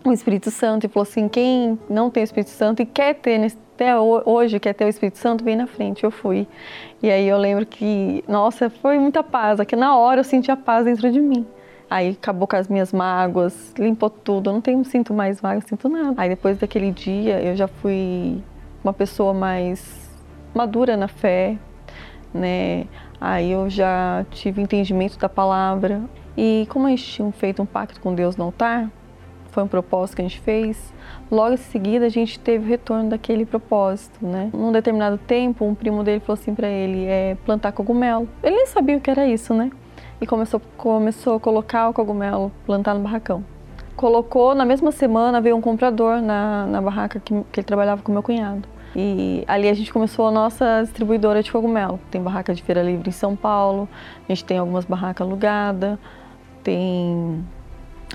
[0.06, 3.40] o Espírito Santo e falou assim: quem não tem o Espírito Santo e quer ter
[3.80, 6.04] até hoje quer ter o Espírito Santo, vem na frente.
[6.04, 6.46] Eu fui.
[7.02, 9.58] E aí eu lembro que, nossa, foi muita paz.
[9.58, 11.48] Aqui na hora eu senti a paz dentro de mim.
[11.90, 14.50] Aí acabou com as minhas mágoas, limpou tudo.
[14.50, 16.22] Eu não tenho, sinto mais mágoa, sinto nada.
[16.22, 18.44] Aí depois daquele dia eu já fui
[18.84, 20.10] uma pessoa mais
[20.54, 21.58] madura na fé,
[22.34, 22.86] né?
[23.20, 26.02] Aí eu já tive entendimento da palavra.
[26.38, 28.92] E como a gente tinha feito um pacto com Deus no altar,
[29.52, 30.94] foi um propósito que a gente fez,
[31.32, 34.50] Logo em seguida, a gente teve o retorno daquele propósito, né?
[34.52, 38.28] Num determinado tempo, um primo dele falou assim para ele, é plantar cogumelo.
[38.42, 39.70] Ele nem sabia o que era isso, né?
[40.20, 43.44] E começou, começou a colocar o cogumelo, plantar no barracão.
[43.96, 48.12] Colocou, na mesma semana, veio um comprador na, na barraca que, que ele trabalhava com
[48.12, 48.68] meu cunhado.
[48.96, 52.00] E ali a gente começou a nossa distribuidora de cogumelo.
[52.10, 53.88] Tem barraca de feira livre em São Paulo,
[54.28, 56.00] a gente tem algumas barracas alugadas,
[56.64, 57.46] tem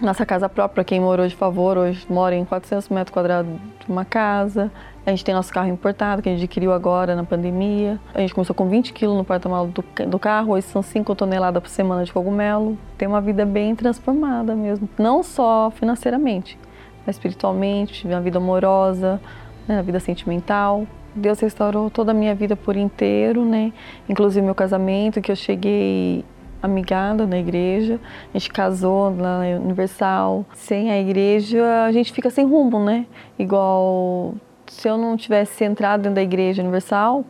[0.03, 4.05] nossa casa própria, quem morou de favor, hoje mora em 400 metros quadrados de uma
[4.05, 4.71] casa.
[5.07, 8.01] A gente tem nosso carro importado, que a gente adquiriu agora na pandemia.
[8.13, 11.63] A gente começou com 20 quilos no porta-malas do, do, carro, hoje são 5 toneladas
[11.63, 12.77] por semana de cogumelo.
[12.99, 16.59] Tem uma vida bem transformada mesmo, não só financeiramente,
[17.07, 19.21] mas espiritualmente, uma vida amorosa,
[19.69, 20.87] né, vida sentimental.
[21.15, 23.73] Deus restaurou toda a minha vida por inteiro, né?
[24.09, 26.25] Inclusive meu casamento, que eu cheguei
[26.65, 28.01] amigada na igreja,
[28.33, 30.47] a gente casou na Universal.
[30.55, 33.07] Sem a igreja, a gente fica sem rumo, né?
[33.39, 34.35] Igual
[34.67, 37.25] se eu não tivesse entrado dentro da igreja Universal,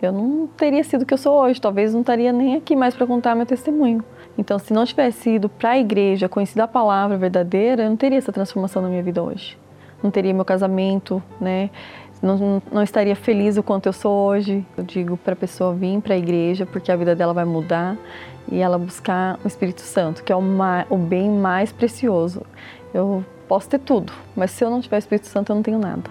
[0.00, 1.60] eu não teria sido o que eu sou hoje.
[1.60, 4.04] Talvez não estaria nem aqui mais para contar meu testemunho.
[4.38, 8.18] Então, se não tivesse ido para a igreja, conhecido a palavra verdadeira, eu não teria
[8.18, 9.58] essa transformação na minha vida hoje.
[10.02, 11.70] Não teria meu casamento, né?
[12.22, 14.64] Não, não estaria feliz o quanto eu sou hoje.
[14.76, 17.96] Eu digo para a pessoa vir para a igreja porque a vida dela vai mudar
[18.50, 22.42] e ela buscar o Espírito Santo, que é o, mais, o bem mais precioso.
[22.94, 25.78] Eu posso ter tudo, mas se eu não tiver o Espírito Santo, eu não tenho
[25.78, 26.02] nada.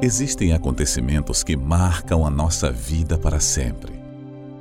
[0.00, 3.92] Existem acontecimentos que marcam a nossa vida para sempre,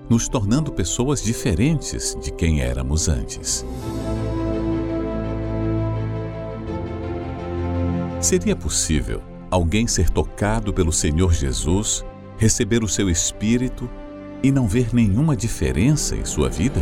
[0.10, 3.63] nos tornando pessoas diferentes de quem éramos antes.
[8.20, 9.22] Seria possível
[9.58, 12.06] alguém ser tocado pelo Senhor Jesus,
[12.38, 13.89] receber o seu Espírito
[14.43, 16.82] e não ver nenhuma diferença em sua vida?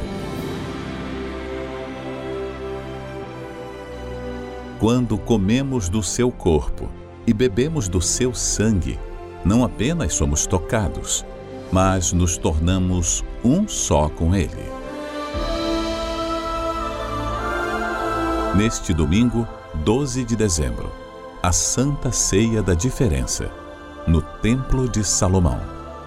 [4.77, 6.89] Quando comemos do seu corpo
[7.25, 8.99] e bebemos do seu sangue,
[9.43, 11.25] não apenas somos tocados,
[11.71, 14.75] mas nos tornamos um só com Ele.
[18.57, 21.04] Neste domingo, 12 de dezembro,
[21.45, 23.51] a Santa Ceia da Diferença,
[24.07, 25.59] no Templo de Salomão,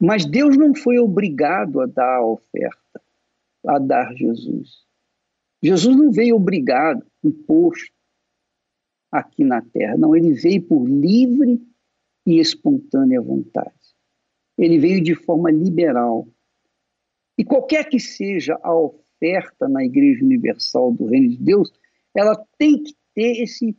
[0.00, 3.02] Mas Deus não foi obrigado a dar a oferta,
[3.66, 4.86] a dar Jesus.
[5.62, 7.92] Jesus não veio obrigado, imposto
[9.12, 9.98] aqui na terra.
[9.98, 11.60] Não, ele veio por livre
[12.26, 13.74] e espontânea vontade.
[14.56, 16.26] Ele veio de forma liberal.
[17.36, 21.70] E qualquer que seja a oferta na Igreja Universal do Reino de Deus,
[22.14, 23.76] ela tem que ter esse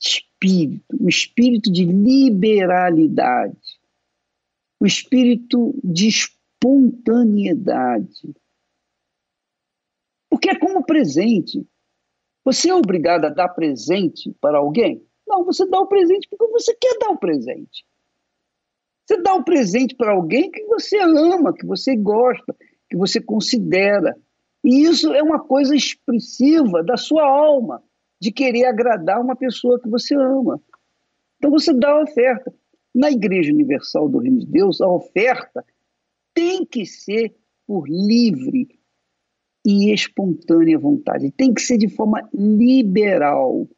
[0.00, 3.77] espírito, o espírito de liberalidade,
[4.80, 8.34] o espírito de espontaneidade.
[10.30, 11.66] Porque é como presente.
[12.44, 15.04] Você é obrigado a dar presente para alguém?
[15.26, 17.84] Não, você dá o presente porque você quer dar o presente.
[19.06, 22.54] Você dá o presente para alguém que você ama, que você gosta,
[22.88, 24.16] que você considera.
[24.64, 27.82] E isso é uma coisa expressiva da sua alma,
[28.20, 30.60] de querer agradar uma pessoa que você ama.
[31.36, 32.52] Então você dá a oferta.
[32.94, 35.64] Na Igreja Universal do Reino de Deus, a oferta
[36.34, 37.34] tem que ser
[37.66, 38.78] por livre
[39.64, 43.68] e espontânea vontade, tem que ser de forma liberal.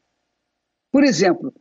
[0.93, 1.53] Por exemplo,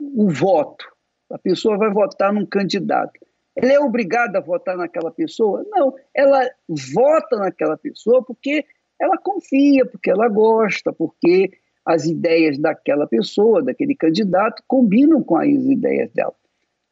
[0.00, 0.84] o voto.
[1.30, 3.20] A pessoa vai votar num candidato.
[3.54, 5.64] Ela é obrigada a votar naquela pessoa?
[5.68, 8.64] Não, ela vota naquela pessoa porque
[9.00, 11.50] ela confia, porque ela gosta, porque
[11.84, 16.34] as ideias daquela pessoa, daquele candidato, combinam com as ideias dela.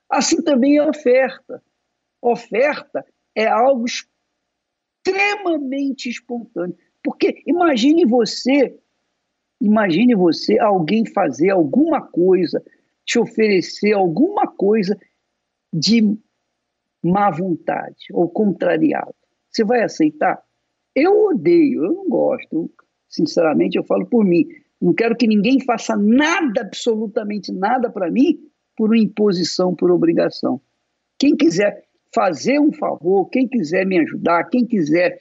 [0.08, 1.62] Assim também a oferta.
[2.22, 3.04] Oferta
[3.34, 3.84] é algo
[5.06, 6.76] extremamente espontâneo.
[7.02, 8.76] Porque imagine você,
[9.60, 12.62] imagine você, alguém fazer alguma coisa,
[13.04, 14.98] te oferecer alguma coisa
[15.72, 16.18] de
[17.02, 19.14] má vontade ou contrariado.
[19.50, 20.42] Você vai aceitar?
[20.94, 22.70] Eu odeio, eu não gosto.
[23.08, 24.46] Sinceramente, eu falo por mim.
[24.80, 28.38] Não quero que ninguém faça nada, absolutamente nada para mim,
[28.76, 30.60] por imposição, por obrigação.
[31.18, 35.18] Quem quiser fazer um favor, quem quiser me ajudar, quem quiser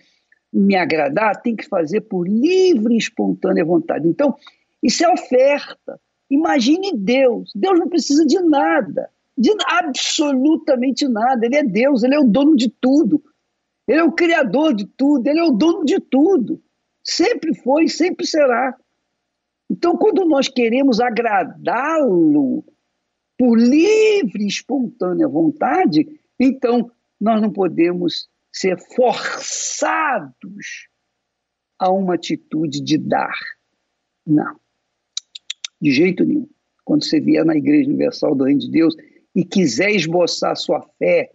[0.51, 4.07] me agradar, tem que fazer por livre e espontânea vontade.
[4.07, 4.35] Então,
[4.81, 5.99] isso é oferta.
[6.29, 7.51] Imagine Deus.
[7.55, 11.45] Deus não precisa de nada de absolutamente nada.
[11.45, 13.21] Ele é Deus, ele é o dono de tudo.
[13.87, 16.61] Ele é o criador de tudo, ele é o dono de tudo.
[17.03, 18.75] Sempre foi, sempre será.
[19.69, 22.63] Então, quando nós queremos agradá-lo
[23.37, 30.87] por livre e espontânea vontade, então nós não podemos ser forçados
[31.77, 33.37] a uma atitude de dar.
[34.25, 34.59] Não.
[35.81, 36.49] De jeito nenhum.
[36.83, 38.95] Quando você vier na Igreja Universal do Reino de Deus,
[39.35, 41.31] e quiser esboçar sua fé,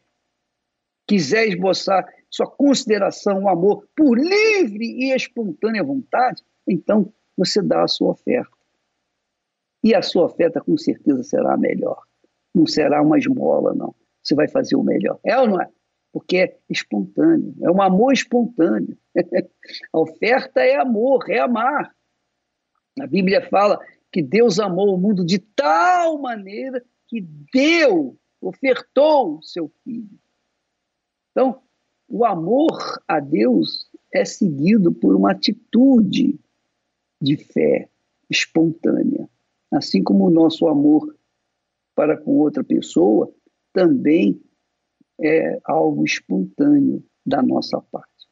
[1.06, 7.88] quiser esboçar sua consideração, o amor por livre e espontânea vontade, então você dá a
[7.88, 8.59] sua oferta.
[9.82, 12.02] E a sua oferta com certeza será a melhor.
[12.54, 13.94] Não será uma esmola, não.
[14.22, 15.18] Você vai fazer o melhor.
[15.24, 15.68] É ou não é?
[16.12, 18.98] Porque é espontâneo, é um amor espontâneo.
[19.92, 21.94] a oferta é amor, é amar.
[23.00, 23.78] A Bíblia fala
[24.12, 27.20] que Deus amou o mundo de tal maneira que
[27.52, 30.18] deu, ofertou seu filho.
[31.30, 31.62] Então,
[32.08, 36.38] o amor a Deus é seguido por uma atitude
[37.22, 37.88] de fé
[38.28, 39.28] espontânea.
[39.70, 41.16] Assim como o nosso amor
[41.94, 43.32] para com outra pessoa
[43.72, 44.40] também
[45.20, 48.26] é algo espontâneo da nossa parte.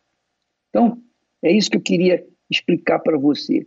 [0.70, 1.02] Então,
[1.42, 3.66] é isso que eu queria explicar para você.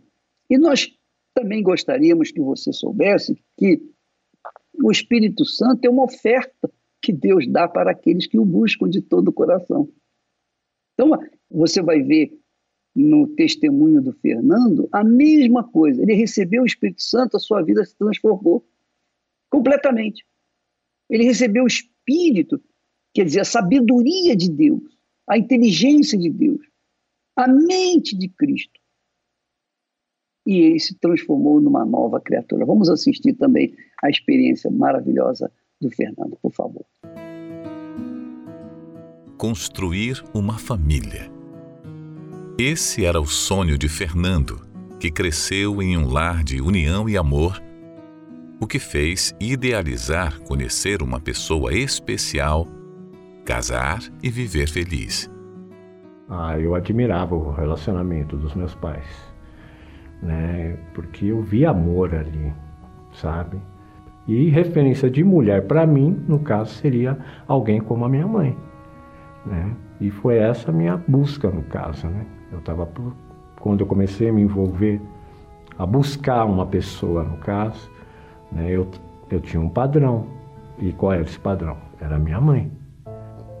[0.50, 0.92] E nós
[1.34, 3.80] também gostaríamos que você soubesse que
[4.82, 6.70] o Espírito Santo é uma oferta
[7.00, 9.88] que Deus dá para aqueles que o buscam de todo o coração.
[10.94, 11.18] Então,
[11.50, 12.38] você vai ver
[12.94, 16.02] no testemunho do Fernando a mesma coisa.
[16.02, 18.66] Ele recebeu o Espírito Santo, a sua vida se transformou
[19.50, 20.26] completamente.
[21.08, 22.60] Ele recebeu o Espírito,
[23.14, 24.82] quer dizer, a sabedoria de Deus,
[25.28, 26.60] a inteligência de Deus,
[27.36, 28.82] a mente de Cristo
[30.46, 32.66] e ele se transformou numa nova criatura.
[32.66, 36.84] Vamos assistir também a experiência maravilhosa do Fernando, por favor.
[39.36, 41.30] Construir uma família.
[42.58, 44.60] Esse era o sonho de Fernando,
[45.00, 47.58] que cresceu em um lar de união e amor,
[48.60, 52.68] o que fez idealizar conhecer uma pessoa especial,
[53.46, 55.30] casar e viver feliz.
[56.28, 59.06] Ah, eu admirava o relacionamento dos meus pais,
[60.22, 60.76] né?
[60.92, 62.52] Porque eu vi amor ali,
[63.14, 63.58] sabe?
[64.28, 68.54] E referência de mulher para mim, no caso, seria alguém como a minha mãe,
[69.46, 69.74] né?
[70.02, 72.26] E foi essa a minha busca no caso, né?
[72.52, 72.88] Eu estava
[73.60, 75.00] quando eu comecei a me envolver,
[75.78, 77.90] a buscar uma pessoa no caso,
[78.52, 78.70] né?
[78.70, 78.86] Eu
[79.32, 80.26] eu tinha um padrão.
[80.78, 81.76] E qual era esse padrão?
[82.00, 82.70] Era minha mãe.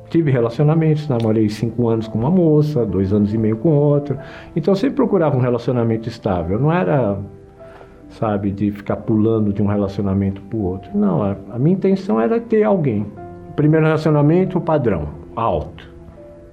[0.08, 4.22] Tive relacionamentos, namorei cinco anos com uma moça, dois anos e meio com outra.
[4.54, 6.58] Então eu sempre procurava um relacionamento estável.
[6.58, 7.18] Não era,
[8.10, 10.90] sabe, de ficar pulando de um relacionamento para o outro.
[10.94, 13.06] Não, a, a minha intenção era ter alguém.
[13.56, 15.90] Primeiro relacionamento, padrão, alto.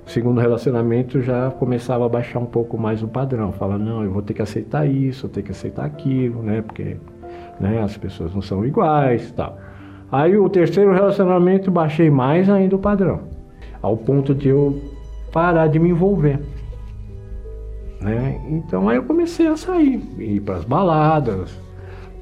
[0.10, 3.52] Segundo relacionamento, já começava a baixar um pouco mais o padrão.
[3.52, 6.64] Fala, não, eu vou ter que aceitar isso, eu tenho que aceitar aquilo, né?
[6.64, 6.98] Porque
[7.60, 9.60] né, as pessoas não são iguais tal.
[10.12, 13.22] Aí o terceiro relacionamento, baixei mais ainda o padrão
[13.84, 14.82] ao ponto de eu
[15.32, 16.40] parar de me envolver.
[18.02, 18.42] Né?
[18.50, 21.56] Então aí eu comecei a sair, ir para as baladas,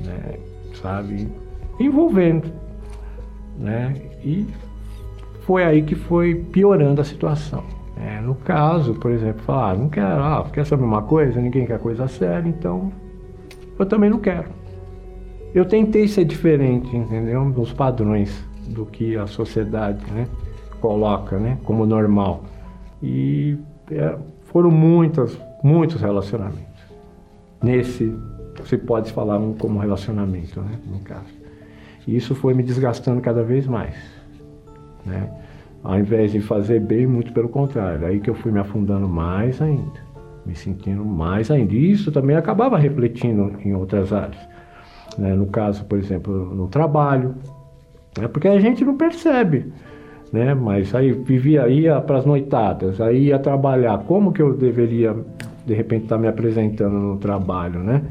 [0.01, 0.39] né?
[0.81, 1.29] sabe,
[1.79, 2.51] envolvendo,
[3.57, 3.93] né?
[4.25, 4.45] E
[5.41, 7.76] foi aí que foi piorando a situação.
[8.07, 11.41] É, no caso, por exemplo, falar, ah, não quero, ah, quer saber uma coisa?
[11.41, 12.89] Ninguém quer coisa séria, então
[13.77, 14.47] eu também não quero.
[15.53, 17.49] Eu tentei ser diferente, entendeu?
[17.51, 20.25] Dos padrões do que a sociedade, né?
[20.79, 22.43] coloca né, como normal.
[23.01, 23.57] E
[23.91, 26.65] é, foram muitas, muitos relacionamentos.
[27.61, 28.15] Nesse,
[28.65, 31.35] se pode falar um como relacionamento, né, no caso.
[32.07, 33.95] E isso foi me desgastando cada vez mais.
[35.05, 35.29] Né?
[35.87, 38.05] Ao invés de fazer bem, muito pelo contrário.
[38.05, 39.99] Aí que eu fui me afundando mais ainda,
[40.45, 41.73] me sentindo mais ainda.
[41.73, 44.47] E isso também acabava refletindo em outras áreas.
[45.17, 45.33] Né?
[45.33, 47.35] No caso, por exemplo, no trabalho.
[48.19, 48.27] Né?
[48.27, 49.71] Porque a gente não percebe
[50.31, 50.53] né?
[50.53, 53.97] Mas aí vivia, ia para as noitadas, aí ia trabalhar.
[53.99, 55.15] Como que eu deveria,
[55.65, 58.03] de repente, estar tá me apresentando no trabalho, né?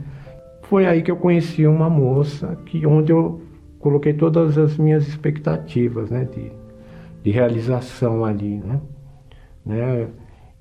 [0.63, 3.41] Foi aí que eu conheci uma moça que onde eu
[3.79, 6.25] coloquei todas as minhas expectativas, né?
[6.25, 6.51] De,
[7.27, 8.81] de realização ali, né?
[9.65, 10.09] né?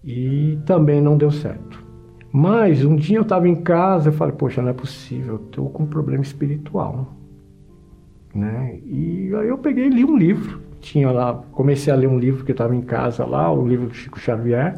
[0.04, 1.86] E também não deu certo.
[2.32, 5.70] Mas um dia eu estava em casa, eu falei, poxa, não é possível, eu estou
[5.70, 7.14] com um problema espiritual.
[8.34, 8.80] Né?
[8.84, 12.46] E aí eu peguei e li um livro tinha lá, comecei a ler um livro
[12.46, 14.76] que estava em casa lá, o livro do Chico Xavier,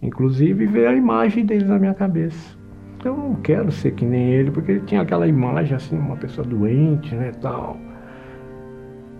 [0.00, 2.56] inclusive, e veio a imagem dele na minha cabeça.
[3.04, 6.46] Eu não quero ser que nem ele, porque ele tinha aquela imagem assim, uma pessoa
[6.46, 7.76] doente, né, tal.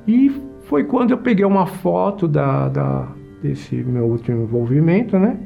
[0.06, 3.08] E foi quando eu peguei uma foto da, da
[3.42, 5.38] desse meu último envolvimento, né,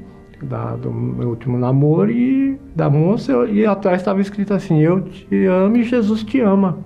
[0.43, 5.47] da, do meu último namoro e da moça, e atrás estava escrito assim, eu te
[5.47, 6.79] amo e Jesus te ama.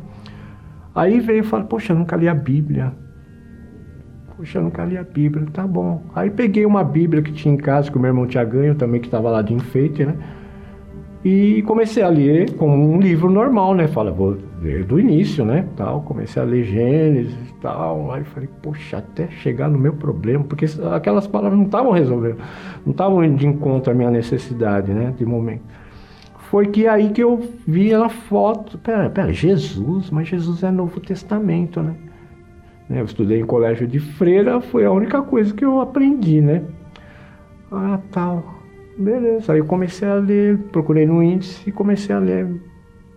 [0.94, 2.92] Aí veio e falou, poxa, eu nunca li a Bíblia.
[4.36, 6.02] Puxa, eu nunca li a Bíblia, tá bom.
[6.14, 9.00] Aí peguei uma Bíblia que tinha em casa, que o meu irmão tinha ganho também,
[9.00, 10.16] que estava lá de enfeite, né?
[11.24, 13.86] E comecei a ler como um livro normal, né?
[13.86, 14.38] Fala, vou
[14.86, 15.66] do início, né?
[15.76, 18.12] Tal, comecei a ler Gênesis e tal.
[18.12, 22.38] Aí falei, poxa, até chegar no meu problema, porque aquelas palavras não estavam resolvendo,
[22.84, 25.12] não estavam de encontro à minha necessidade, né?
[25.16, 25.62] De momento.
[26.50, 28.78] Foi que aí que eu vi a foto.
[28.78, 31.94] Pera, pera, Jesus, mas Jesus é Novo Testamento, né?
[32.88, 33.00] Né?
[33.00, 36.62] Eu estudei em colégio de freira, foi a única coisa que eu aprendi, né?
[37.70, 38.62] Ah, tal.
[38.98, 39.54] Beleza.
[39.54, 42.46] Aí eu comecei a ler, procurei no índice e comecei a ler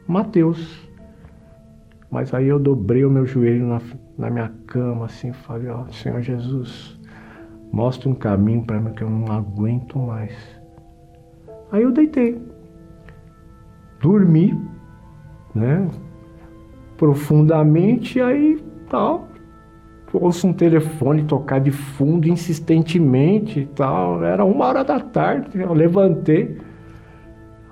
[0.08, 0.85] Mateus.
[2.16, 3.82] Mas aí eu dobrei o meu joelho na,
[4.18, 6.98] na minha cama, assim, falei, ó, Senhor Jesus,
[7.74, 10.34] mostra um caminho para mim que eu não aguento mais.
[11.74, 12.42] Aí eu deitei.
[14.00, 14.58] Dormi,
[15.54, 15.90] né?
[16.96, 19.28] Profundamente, aí tal
[20.14, 24.24] ouço um telefone tocar de fundo insistentemente e tal.
[24.24, 26.58] Era uma hora da tarde, eu levantei.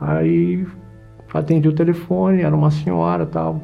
[0.02, 0.68] Aí
[1.34, 3.62] atendi o telefone, era uma senhora tal.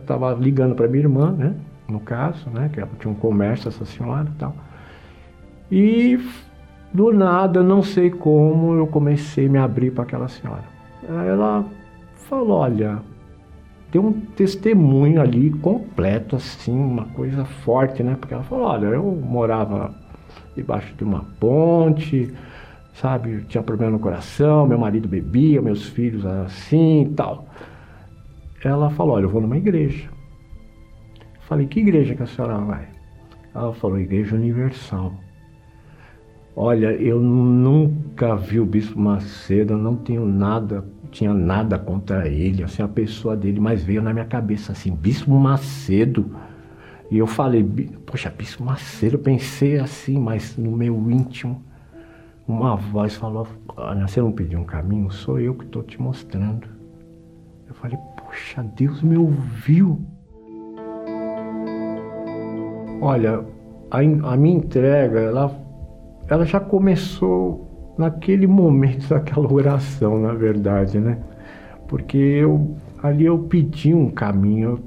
[0.00, 1.54] Estava ligando para minha irmã, né?
[1.88, 2.70] No caso, né?
[2.72, 4.54] Que ela tinha um comércio, essa senhora tal.
[5.70, 6.18] E
[6.92, 10.64] do nada, não sei como, eu comecei a me abrir para aquela senhora.
[11.08, 11.64] Aí ela
[12.14, 13.00] falou: Olha,
[13.92, 18.16] ter um testemunho ali completo, assim, uma coisa forte, né?
[18.18, 19.94] Porque ela falou, olha, eu morava
[20.56, 22.32] debaixo de uma ponte,
[22.94, 23.44] sabe?
[23.48, 27.46] Tinha problema no coração, meu marido bebia, meus filhos assim e tal.
[28.64, 30.08] Ela falou, olha, eu vou numa igreja.
[31.40, 32.88] Falei, que igreja que a senhora vai?
[33.54, 35.12] Ela falou, Igreja Universal.
[36.54, 42.82] Olha, eu nunca vi o Bispo Macedo, não tenho nada, tinha nada contra ele, assim,
[42.82, 46.34] a pessoa dele, mas veio na minha cabeça assim, Bispo Macedo.
[47.10, 47.64] E eu falei,
[48.06, 51.62] poxa, Bispo Macedo, eu pensei assim, mas no meu íntimo,
[52.46, 53.46] uma voz falou,
[54.06, 56.66] você não pediu um caminho, sou eu que estou te mostrando.
[57.66, 57.98] Eu falei,
[58.32, 60.00] poxa, Deus me ouviu.
[63.02, 63.44] Olha,
[63.90, 65.60] a, a minha entrega, ela
[66.28, 71.18] ela já começou naquele momento daquela oração, na verdade, né?
[71.86, 74.78] Porque eu ali eu pedi um caminho,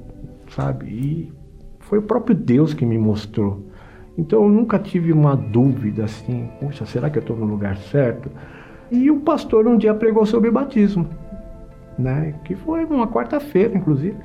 [0.48, 0.86] sabe?
[0.86, 1.32] E
[1.78, 3.64] foi o próprio Deus que me mostrou.
[4.18, 8.28] Então eu nunca tive uma dúvida assim, puxa, será que eu estou no lugar certo?
[8.90, 11.08] E o pastor um dia pregou sobre batismo,
[11.98, 12.34] né?
[12.44, 14.16] Que foi uma quarta-feira, inclusive.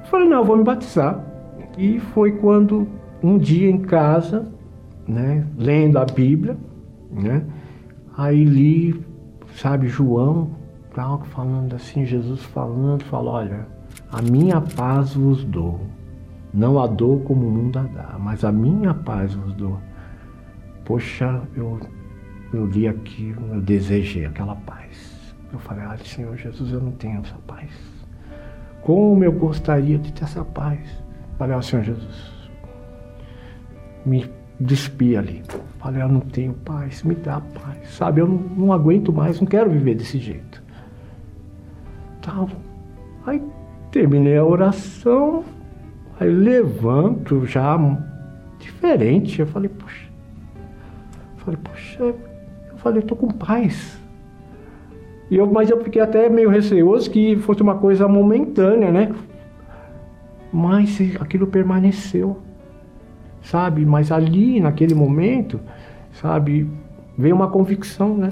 [0.00, 1.24] Eu falei, não, eu vou me batizar.
[1.76, 2.86] E foi quando
[3.22, 4.52] um dia em casa
[5.06, 6.56] né, lendo a Bíblia,
[7.10, 7.44] né?
[8.16, 9.04] Aí li,
[9.56, 10.50] sabe, João,
[11.32, 13.66] falando assim, Jesus falando, falou, olha,
[14.10, 15.80] a minha paz vos dou.
[16.52, 19.78] Não a dou como o mundo a dá, mas a minha paz vos dou.
[20.84, 21.80] Poxa, eu,
[22.52, 25.13] eu li aqui, eu desejei aquela paz.
[25.54, 27.70] Eu falei, ah, Senhor Jesus, eu não tenho essa paz.
[28.82, 30.80] Como eu gostaria de ter essa paz.
[31.38, 32.50] Falei, oh, Senhor Jesus,
[34.04, 34.28] me
[34.58, 35.44] despi ali.
[35.78, 37.88] Falei, eu não tenho paz, me dá paz.
[37.90, 40.60] Sabe, eu não, não aguento mais, não quero viver desse jeito.
[42.20, 42.50] Tal.
[43.24, 43.40] Aí
[43.92, 45.44] terminei a oração,
[46.18, 47.78] aí levanto já
[48.58, 49.38] diferente.
[49.38, 50.08] Eu falei, poxa.
[51.36, 54.02] Eu falei, poxa, eu falei, tô com paz.
[55.30, 59.14] E eu, mas eu fiquei até meio receoso que fosse uma coisa momentânea, né?
[60.52, 62.36] Mas aquilo permaneceu
[63.44, 63.84] sabe?
[63.84, 65.60] Mas ali, naquele momento,
[66.12, 66.68] sabe,
[67.16, 68.30] veio uma convicção, né?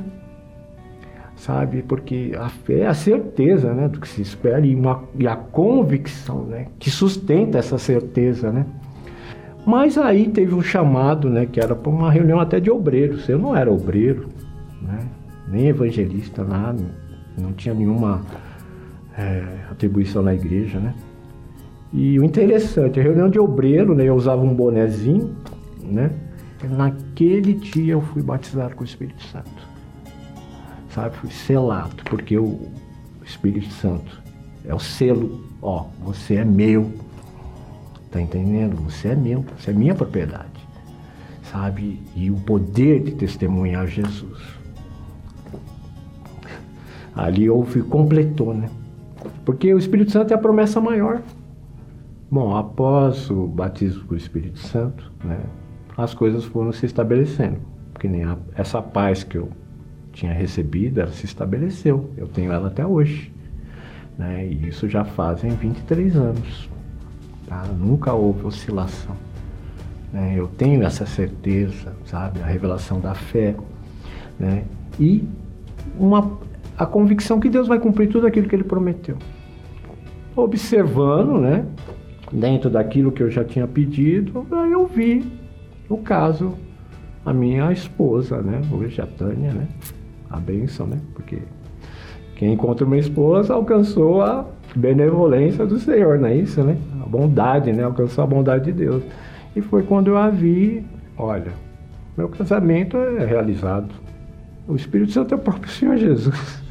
[1.36, 1.82] Sabe?
[1.82, 5.36] Porque a fé é a certeza, né, do que se espera e, uma, e a
[5.36, 8.64] convicção, né, que sustenta essa certeza, né?
[9.64, 13.28] Mas aí teve um chamado, né, que era para uma reunião até de obreiros.
[13.28, 14.28] Eu não era obreiro,
[14.80, 15.00] né,
[15.48, 16.84] nem evangelista, nada,
[17.36, 18.24] não tinha nenhuma
[19.16, 20.94] é, atribuição na igreja, né?
[21.92, 25.36] E o interessante, a reunião de obreiro, né, eu usava um bonezinho,
[25.82, 26.10] né?
[26.70, 29.50] Naquele dia eu fui batizado com o Espírito Santo.
[30.90, 32.68] Sabe, fui selado, porque o
[33.24, 34.22] Espírito Santo
[34.64, 36.90] é o selo, ó, você é meu.
[38.10, 38.76] Tá entendendo?
[38.84, 40.48] Você é meu, você é minha propriedade.
[41.50, 42.00] Sabe?
[42.14, 44.61] E o poder de testemunhar Jesus.
[47.14, 48.68] Ali houve, completou, né?
[49.44, 51.22] Porque o Espírito Santo é a promessa maior.
[52.30, 55.38] Bom, após o batismo com o Espírito Santo, né,
[55.96, 57.58] as coisas foram se estabelecendo.
[57.92, 59.50] Porque nem a, essa paz que eu
[60.12, 62.10] tinha recebido, ela se estabeleceu.
[62.16, 63.32] Eu tenho ela até hoje.
[64.16, 66.70] Né, e isso já fazem 23 anos.
[67.46, 67.64] Tá?
[67.78, 69.14] Nunca houve oscilação.
[70.12, 70.34] Né?
[70.36, 72.40] Eu tenho essa certeza, sabe?
[72.40, 73.54] A revelação da fé.
[74.38, 74.64] Né?
[74.98, 75.28] E
[75.98, 76.38] uma,
[76.76, 79.16] a convicção que Deus vai cumprir tudo aquilo que Ele prometeu.
[80.34, 81.66] Observando, né?
[82.32, 85.24] dentro daquilo que eu já tinha pedido, eu vi
[85.88, 86.54] o caso,
[87.24, 88.62] a minha esposa, né?
[88.72, 89.68] Hoje a Tânia, né?
[90.30, 90.98] A bênção, né?
[91.14, 91.38] Porque
[92.36, 96.76] quem encontra uma esposa alcançou a benevolência do Senhor, não é isso, né?
[97.04, 97.84] A bondade, né?
[97.84, 99.02] Alcançou a bondade de Deus.
[99.54, 100.84] E foi quando eu a vi,
[101.16, 101.52] olha,
[102.16, 103.94] meu casamento é realizado.
[104.66, 106.61] O Espírito Santo é o próprio Senhor Jesus.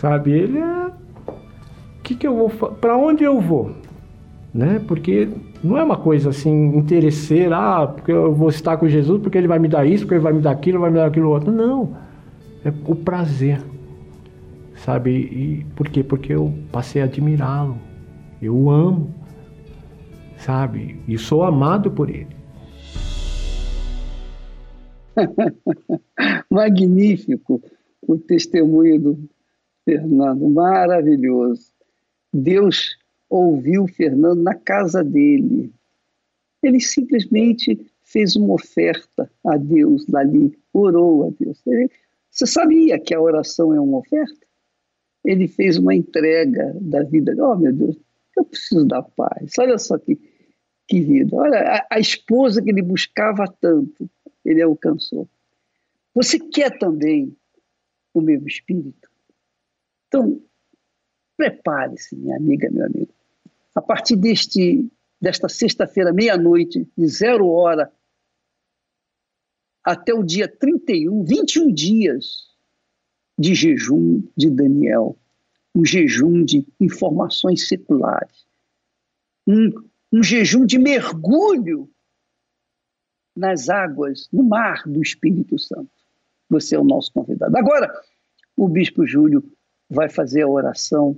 [0.00, 0.90] Sabe, ele é.
[2.02, 2.70] Que, que eu vou.
[2.72, 3.74] Para onde eu vou?
[4.52, 4.82] né?
[4.86, 5.28] Porque
[5.62, 9.48] não é uma coisa assim interesseira, ah, porque eu vou estar com Jesus, porque ele
[9.48, 11.52] vai me dar isso, porque ele vai me dar aquilo, vai me dar aquilo outro.
[11.52, 11.96] Não.
[12.64, 13.62] É o prazer.
[14.76, 15.10] Sabe?
[15.10, 16.02] E por quê?
[16.02, 17.76] Porque eu passei a admirá-lo.
[18.40, 19.14] Eu o amo.
[20.38, 21.00] Sabe?
[21.06, 22.36] E sou amado por ele.
[26.50, 27.60] Magnífico
[28.02, 29.18] o testemunho do
[29.88, 31.72] Fernando, maravilhoso.
[32.30, 32.98] Deus
[33.30, 35.72] ouviu Fernando na casa dele.
[36.62, 41.66] Ele simplesmente fez uma oferta a Deus dali, orou a Deus.
[41.66, 41.90] Ele,
[42.30, 44.46] você sabia que a oração é uma oferta?
[45.24, 47.34] Ele fez uma entrega da vida.
[47.38, 47.96] Oh, meu Deus,
[48.36, 49.52] eu preciso da paz.
[49.58, 50.18] Olha só que,
[50.86, 51.34] que vida.
[51.34, 54.06] Olha, a, a esposa que ele buscava tanto,
[54.44, 55.26] ele alcançou.
[56.14, 57.34] Você quer também
[58.12, 59.07] o mesmo espírito?
[60.08, 60.42] Então,
[61.36, 63.18] prepare-se, minha amiga, meu amigo
[63.78, 64.90] a partir deste,
[65.20, 67.92] desta sexta-feira, meia-noite, de zero hora,
[69.84, 72.48] até o dia 31, 21 dias
[73.38, 75.16] de jejum de Daniel,
[75.72, 78.46] um jejum de informações seculares,
[79.46, 79.70] um,
[80.12, 81.88] um jejum de mergulho
[83.36, 85.90] nas águas, no mar do Espírito Santo.
[86.50, 87.56] Você é o nosso convidado.
[87.56, 87.88] Agora,
[88.56, 89.48] o Bispo Júlio
[89.88, 91.16] vai fazer a oração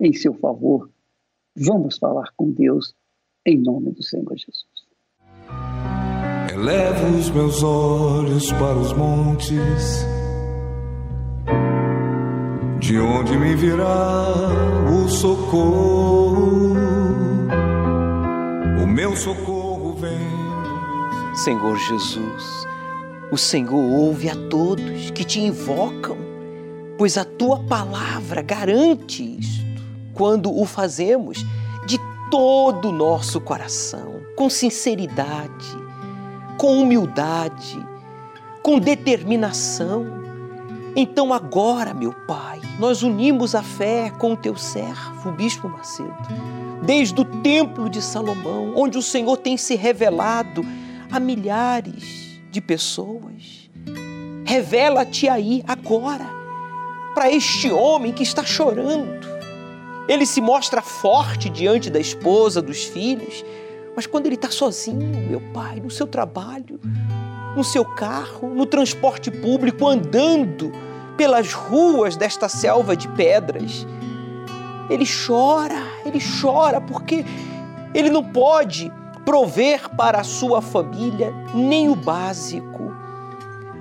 [0.00, 0.90] em seu favor.
[1.56, 2.94] Vamos falar com Deus
[3.46, 4.66] em nome do Senhor Jesus.
[6.52, 10.06] Elevo os meus olhos para os montes,
[12.80, 14.28] de onde me virá
[14.90, 16.74] o socorro.
[18.82, 20.36] O meu socorro vem.
[21.34, 22.66] Senhor Jesus,
[23.30, 26.16] o Senhor ouve a todos que te invocam,
[26.98, 29.82] pois a tua palavra garante isto
[30.14, 31.44] quando o fazemos
[31.86, 31.98] de
[32.30, 35.76] todo o nosso coração, com sinceridade,
[36.56, 37.78] com humildade,
[38.62, 40.06] com determinação.
[40.96, 46.16] Então, agora, meu Pai, nós unimos a fé com o teu servo, o Bispo Macedo,
[46.82, 50.64] desde o Templo de Salomão, onde o Senhor tem se revelado
[51.10, 53.70] a milhares de pessoas.
[54.44, 56.26] Revela-te aí, agora,
[57.16, 59.26] para este homem que está chorando.
[60.06, 63.42] Ele se mostra forte diante da esposa, dos filhos,
[63.96, 66.78] mas quando ele está sozinho, meu pai, no seu trabalho,
[67.56, 70.70] no seu carro, no transporte público, andando
[71.16, 73.86] pelas ruas desta selva de pedras,
[74.90, 77.24] ele chora, ele chora porque
[77.94, 78.92] ele não pode
[79.24, 82.75] prover para a sua família nem o básico.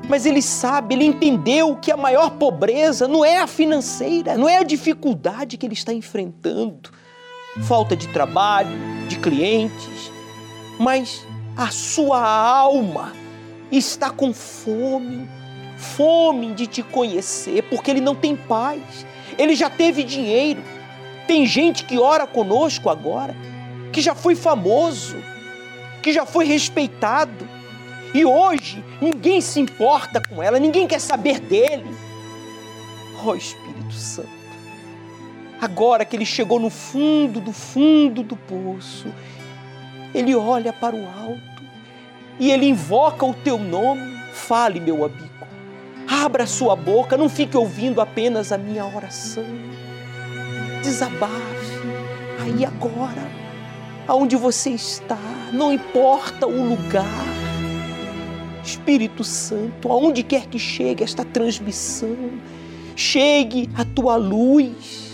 [0.08, 4.58] Mas ele sabe, ele entendeu que a maior pobreza não é a financeira, não é
[4.58, 6.92] a dificuldade que ele está enfrentando,
[7.64, 8.70] falta de trabalho,
[9.08, 10.12] de clientes,
[10.80, 11.26] mas
[11.58, 13.14] a sua alma
[13.72, 15.28] está com fome,
[15.78, 19.06] fome de te conhecer, porque ele não tem paz,
[19.38, 20.62] ele já teve dinheiro.
[21.28, 23.36] Tem gente que ora conosco agora,
[23.92, 25.18] que já foi famoso,
[26.04, 27.48] que já foi respeitado,
[28.14, 31.96] e hoje ninguém se importa com ela, ninguém quer saber dele.
[33.26, 34.30] Oh, Espírito Santo,
[35.60, 39.08] agora que ele chegou no fundo do fundo do poço,
[40.14, 41.64] ele olha para o alto
[42.40, 44.16] e ele invoca o teu nome.
[44.34, 45.48] Fale, meu amigo,
[46.08, 49.46] abra sua boca, não fique ouvindo apenas a minha oração.
[50.82, 51.76] Desabafe
[52.44, 53.30] aí agora,
[54.08, 55.18] aonde você está,
[55.52, 57.35] não importa o lugar.
[58.66, 62.16] Espírito Santo, aonde quer que chegue esta transmissão,
[62.96, 65.06] chegue a tua luz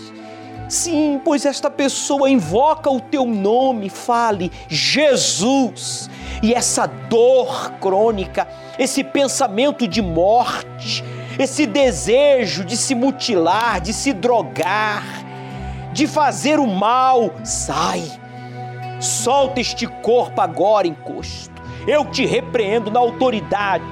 [0.72, 6.08] Sim, pois esta pessoa invoca o teu nome, fale Jesus.
[6.42, 8.48] E essa dor crônica,
[8.78, 11.04] esse pensamento de morte,
[11.38, 15.04] esse desejo de se mutilar, de se drogar,
[15.92, 18.04] de fazer o mal, sai.
[18.98, 21.51] Solta este corpo agora, encosto.
[21.86, 23.84] Eu te repreendo na autoridade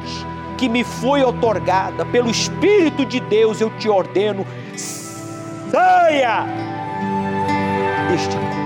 [0.56, 6.70] que me foi otorgada pelo Espírito de Deus, eu te ordeno, saia!
[8.10, 8.60] deste corpo.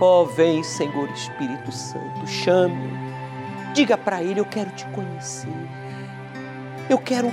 [0.00, 2.90] Oh, vem, Senhor Espírito Santo, chame,
[3.72, 5.48] diga para ele: Eu quero te conhecer.
[6.88, 7.32] Eu quero,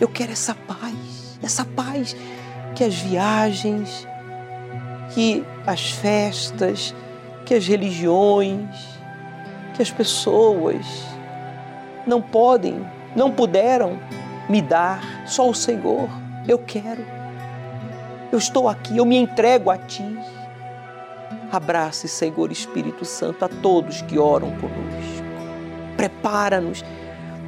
[0.00, 2.16] eu quero essa paz, essa paz
[2.74, 4.08] que as viagens,
[5.10, 6.94] que as festas,
[7.44, 8.95] que as religiões,
[9.76, 11.04] que as pessoas
[12.06, 13.98] não podem, não puderam
[14.48, 16.08] me dar, só o Senhor.
[16.48, 17.04] Eu quero.
[18.32, 20.04] Eu estou aqui, eu me entrego a Ti.
[21.52, 25.24] Abrace, Senhor Espírito Santo, a todos que oram conosco.
[25.96, 26.84] Prepara-nos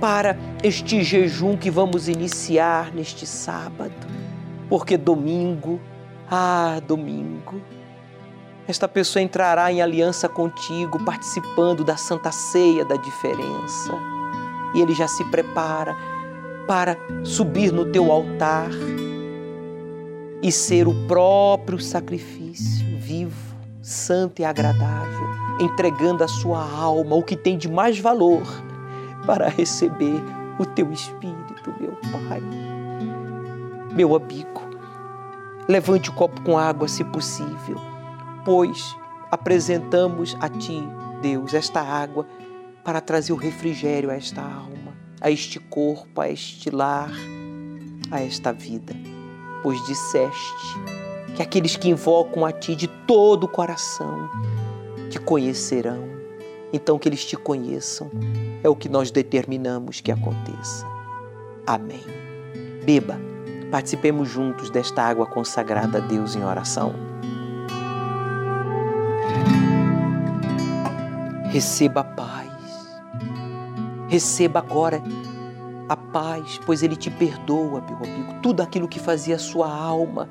[0.01, 3.93] para este jejum que vamos iniciar neste sábado,
[4.69, 5.81] porque domingo,
[6.31, 7.61] ah, domingo,
[8.69, 13.93] esta pessoa entrará em aliança contigo, participando da Santa Ceia da diferença.
[14.75, 15.97] E ele já se prepara
[16.67, 16.95] para
[17.25, 18.69] subir no teu altar
[20.43, 27.37] e ser o próprio sacrifício vivo, santo e agradável, entregando a sua alma, o que
[27.37, 28.43] tem de mais valor,
[29.25, 30.23] para receber
[30.59, 31.97] o teu Espírito, meu
[32.29, 32.43] Pai.
[33.95, 34.61] Meu amigo,
[35.67, 37.81] levante o copo com água, se possível,
[38.45, 38.97] pois
[39.31, 40.83] apresentamos a Ti,
[41.23, 42.27] Deus, esta água
[42.85, 47.11] para trazer o refrigério a esta alma, a este corpo, a este lar,
[48.11, 48.95] a esta vida
[49.63, 50.79] pois disseste
[51.35, 54.29] que aqueles que invocam a Ti de todo o coração
[55.11, 56.19] te conhecerão.
[56.73, 58.11] então que eles te conheçam.
[58.63, 60.87] É o que nós determinamos que aconteça.
[61.67, 62.05] Amém.
[62.85, 63.19] Beba,
[63.71, 67.08] participemos juntos desta água consagrada a Deus em oração.
[71.51, 72.53] Receba a paz.
[74.09, 75.03] Receba agora
[75.89, 80.29] a paz, pois Ele te perdoa, meu amigo, tudo aquilo que fazia a sua alma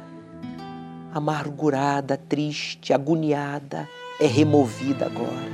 [1.11, 3.89] amargurada, triste, agoniada,
[4.20, 5.51] é removida agora.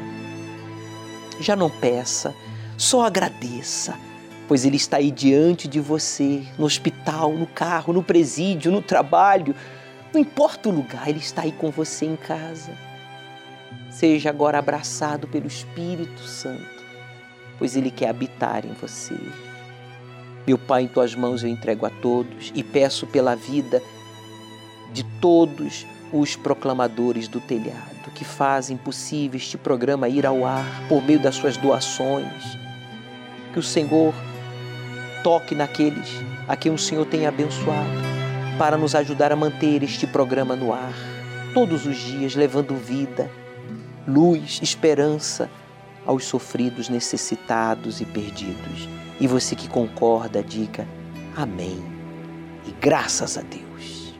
[1.39, 2.35] Já não peça,
[2.77, 3.97] só agradeça,
[4.49, 9.55] pois Ele está aí diante de você, no hospital, no carro, no presídio, no trabalho,
[10.13, 12.71] não importa o lugar, Ele está aí com você em casa.
[13.97, 16.83] Seja agora abraçado pelo Espírito Santo,
[17.57, 19.15] pois Ele quer habitar em você.
[20.45, 23.81] Meu Pai, em tuas mãos eu entrego a todos e peço pela vida
[24.91, 31.03] de todos os proclamadores do telhado que fazem possível este programa ir ao ar por
[31.03, 32.57] meio das suas doações.
[33.51, 34.13] Que o Senhor
[35.23, 36.09] toque naqueles
[36.47, 38.13] a quem o Senhor tem abençoado
[38.57, 40.93] para nos ajudar a manter este programa no ar,
[41.53, 43.29] todos os dias levando vida,
[44.07, 45.49] luz, esperança
[46.05, 48.89] aos sofridos, necessitados e perdidos.
[49.19, 50.87] E você que concorda, diga
[51.35, 51.83] amém.
[52.65, 54.13] E graças a Deus.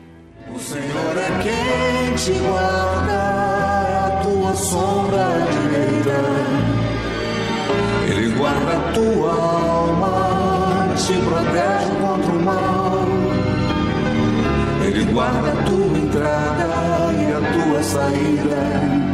[0.54, 6.64] O Senhor é quem te guarda, a tua sombra direita.
[8.08, 13.04] Ele guarda a tua alma, te protege contra o mal.
[14.86, 19.13] Ele guarda a tua entrada e a tua saída,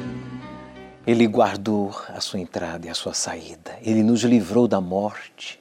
[1.05, 3.77] Ele guardou a sua entrada e a sua saída.
[3.81, 5.59] Ele nos livrou da morte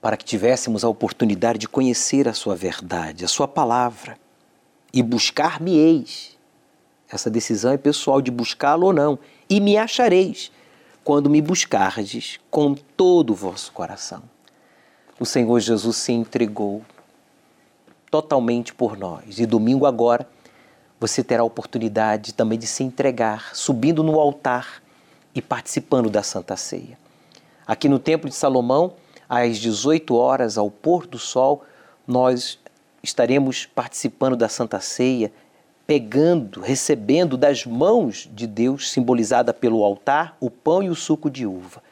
[0.00, 4.18] para que tivéssemos a oportunidade de conhecer a sua verdade, a sua palavra
[4.92, 6.36] e buscar-me-eis.
[7.10, 9.18] Essa decisão é pessoal de buscá-lo ou não.
[9.48, 10.52] E me achareis
[11.02, 14.22] quando me buscardes com todo o vosso coração.
[15.18, 16.82] O Senhor Jesus se entregou
[18.10, 19.38] totalmente por nós.
[19.38, 20.28] E domingo agora
[21.06, 24.82] você terá a oportunidade também de se entregar, subindo no altar
[25.34, 26.98] e participando da Santa Ceia.
[27.66, 28.94] Aqui no Templo de Salomão,
[29.28, 31.62] às 18 horas, ao pôr do sol,
[32.06, 32.58] nós
[33.02, 35.30] estaremos participando da Santa Ceia,
[35.86, 41.44] pegando, recebendo das mãos de Deus, simbolizada pelo altar, o pão e o suco de
[41.44, 41.82] uva.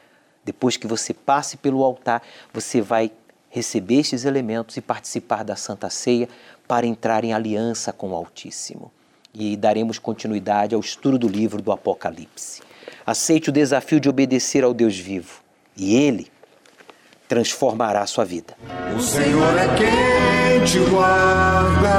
[0.43, 3.11] Depois que você passe pelo altar, você vai
[3.47, 6.27] receber estes elementos e participar da Santa Ceia
[6.67, 8.91] para entrar em aliança com o Altíssimo.
[9.35, 12.61] E daremos continuidade ao estudo do livro do Apocalipse.
[13.03, 15.41] Aceite o desafio de obedecer ao Deus vivo
[15.75, 16.27] e Ele
[17.27, 18.55] transformará a sua vida.
[18.95, 21.89] O Senhor é quem te guarda,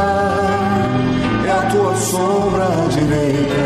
[1.45, 3.65] é a tua sombra direita.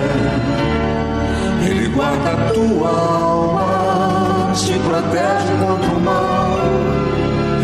[1.70, 6.58] Ele guarda a tua alma, te protege contra o mal.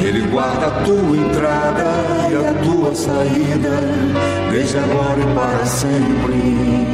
[0.07, 1.85] Ele guarda a tua entrada
[2.31, 3.81] e a tua saída,
[4.51, 6.94] desde agora e para sempre.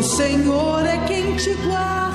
[0.00, 2.09] O Senhor é quem te guarda.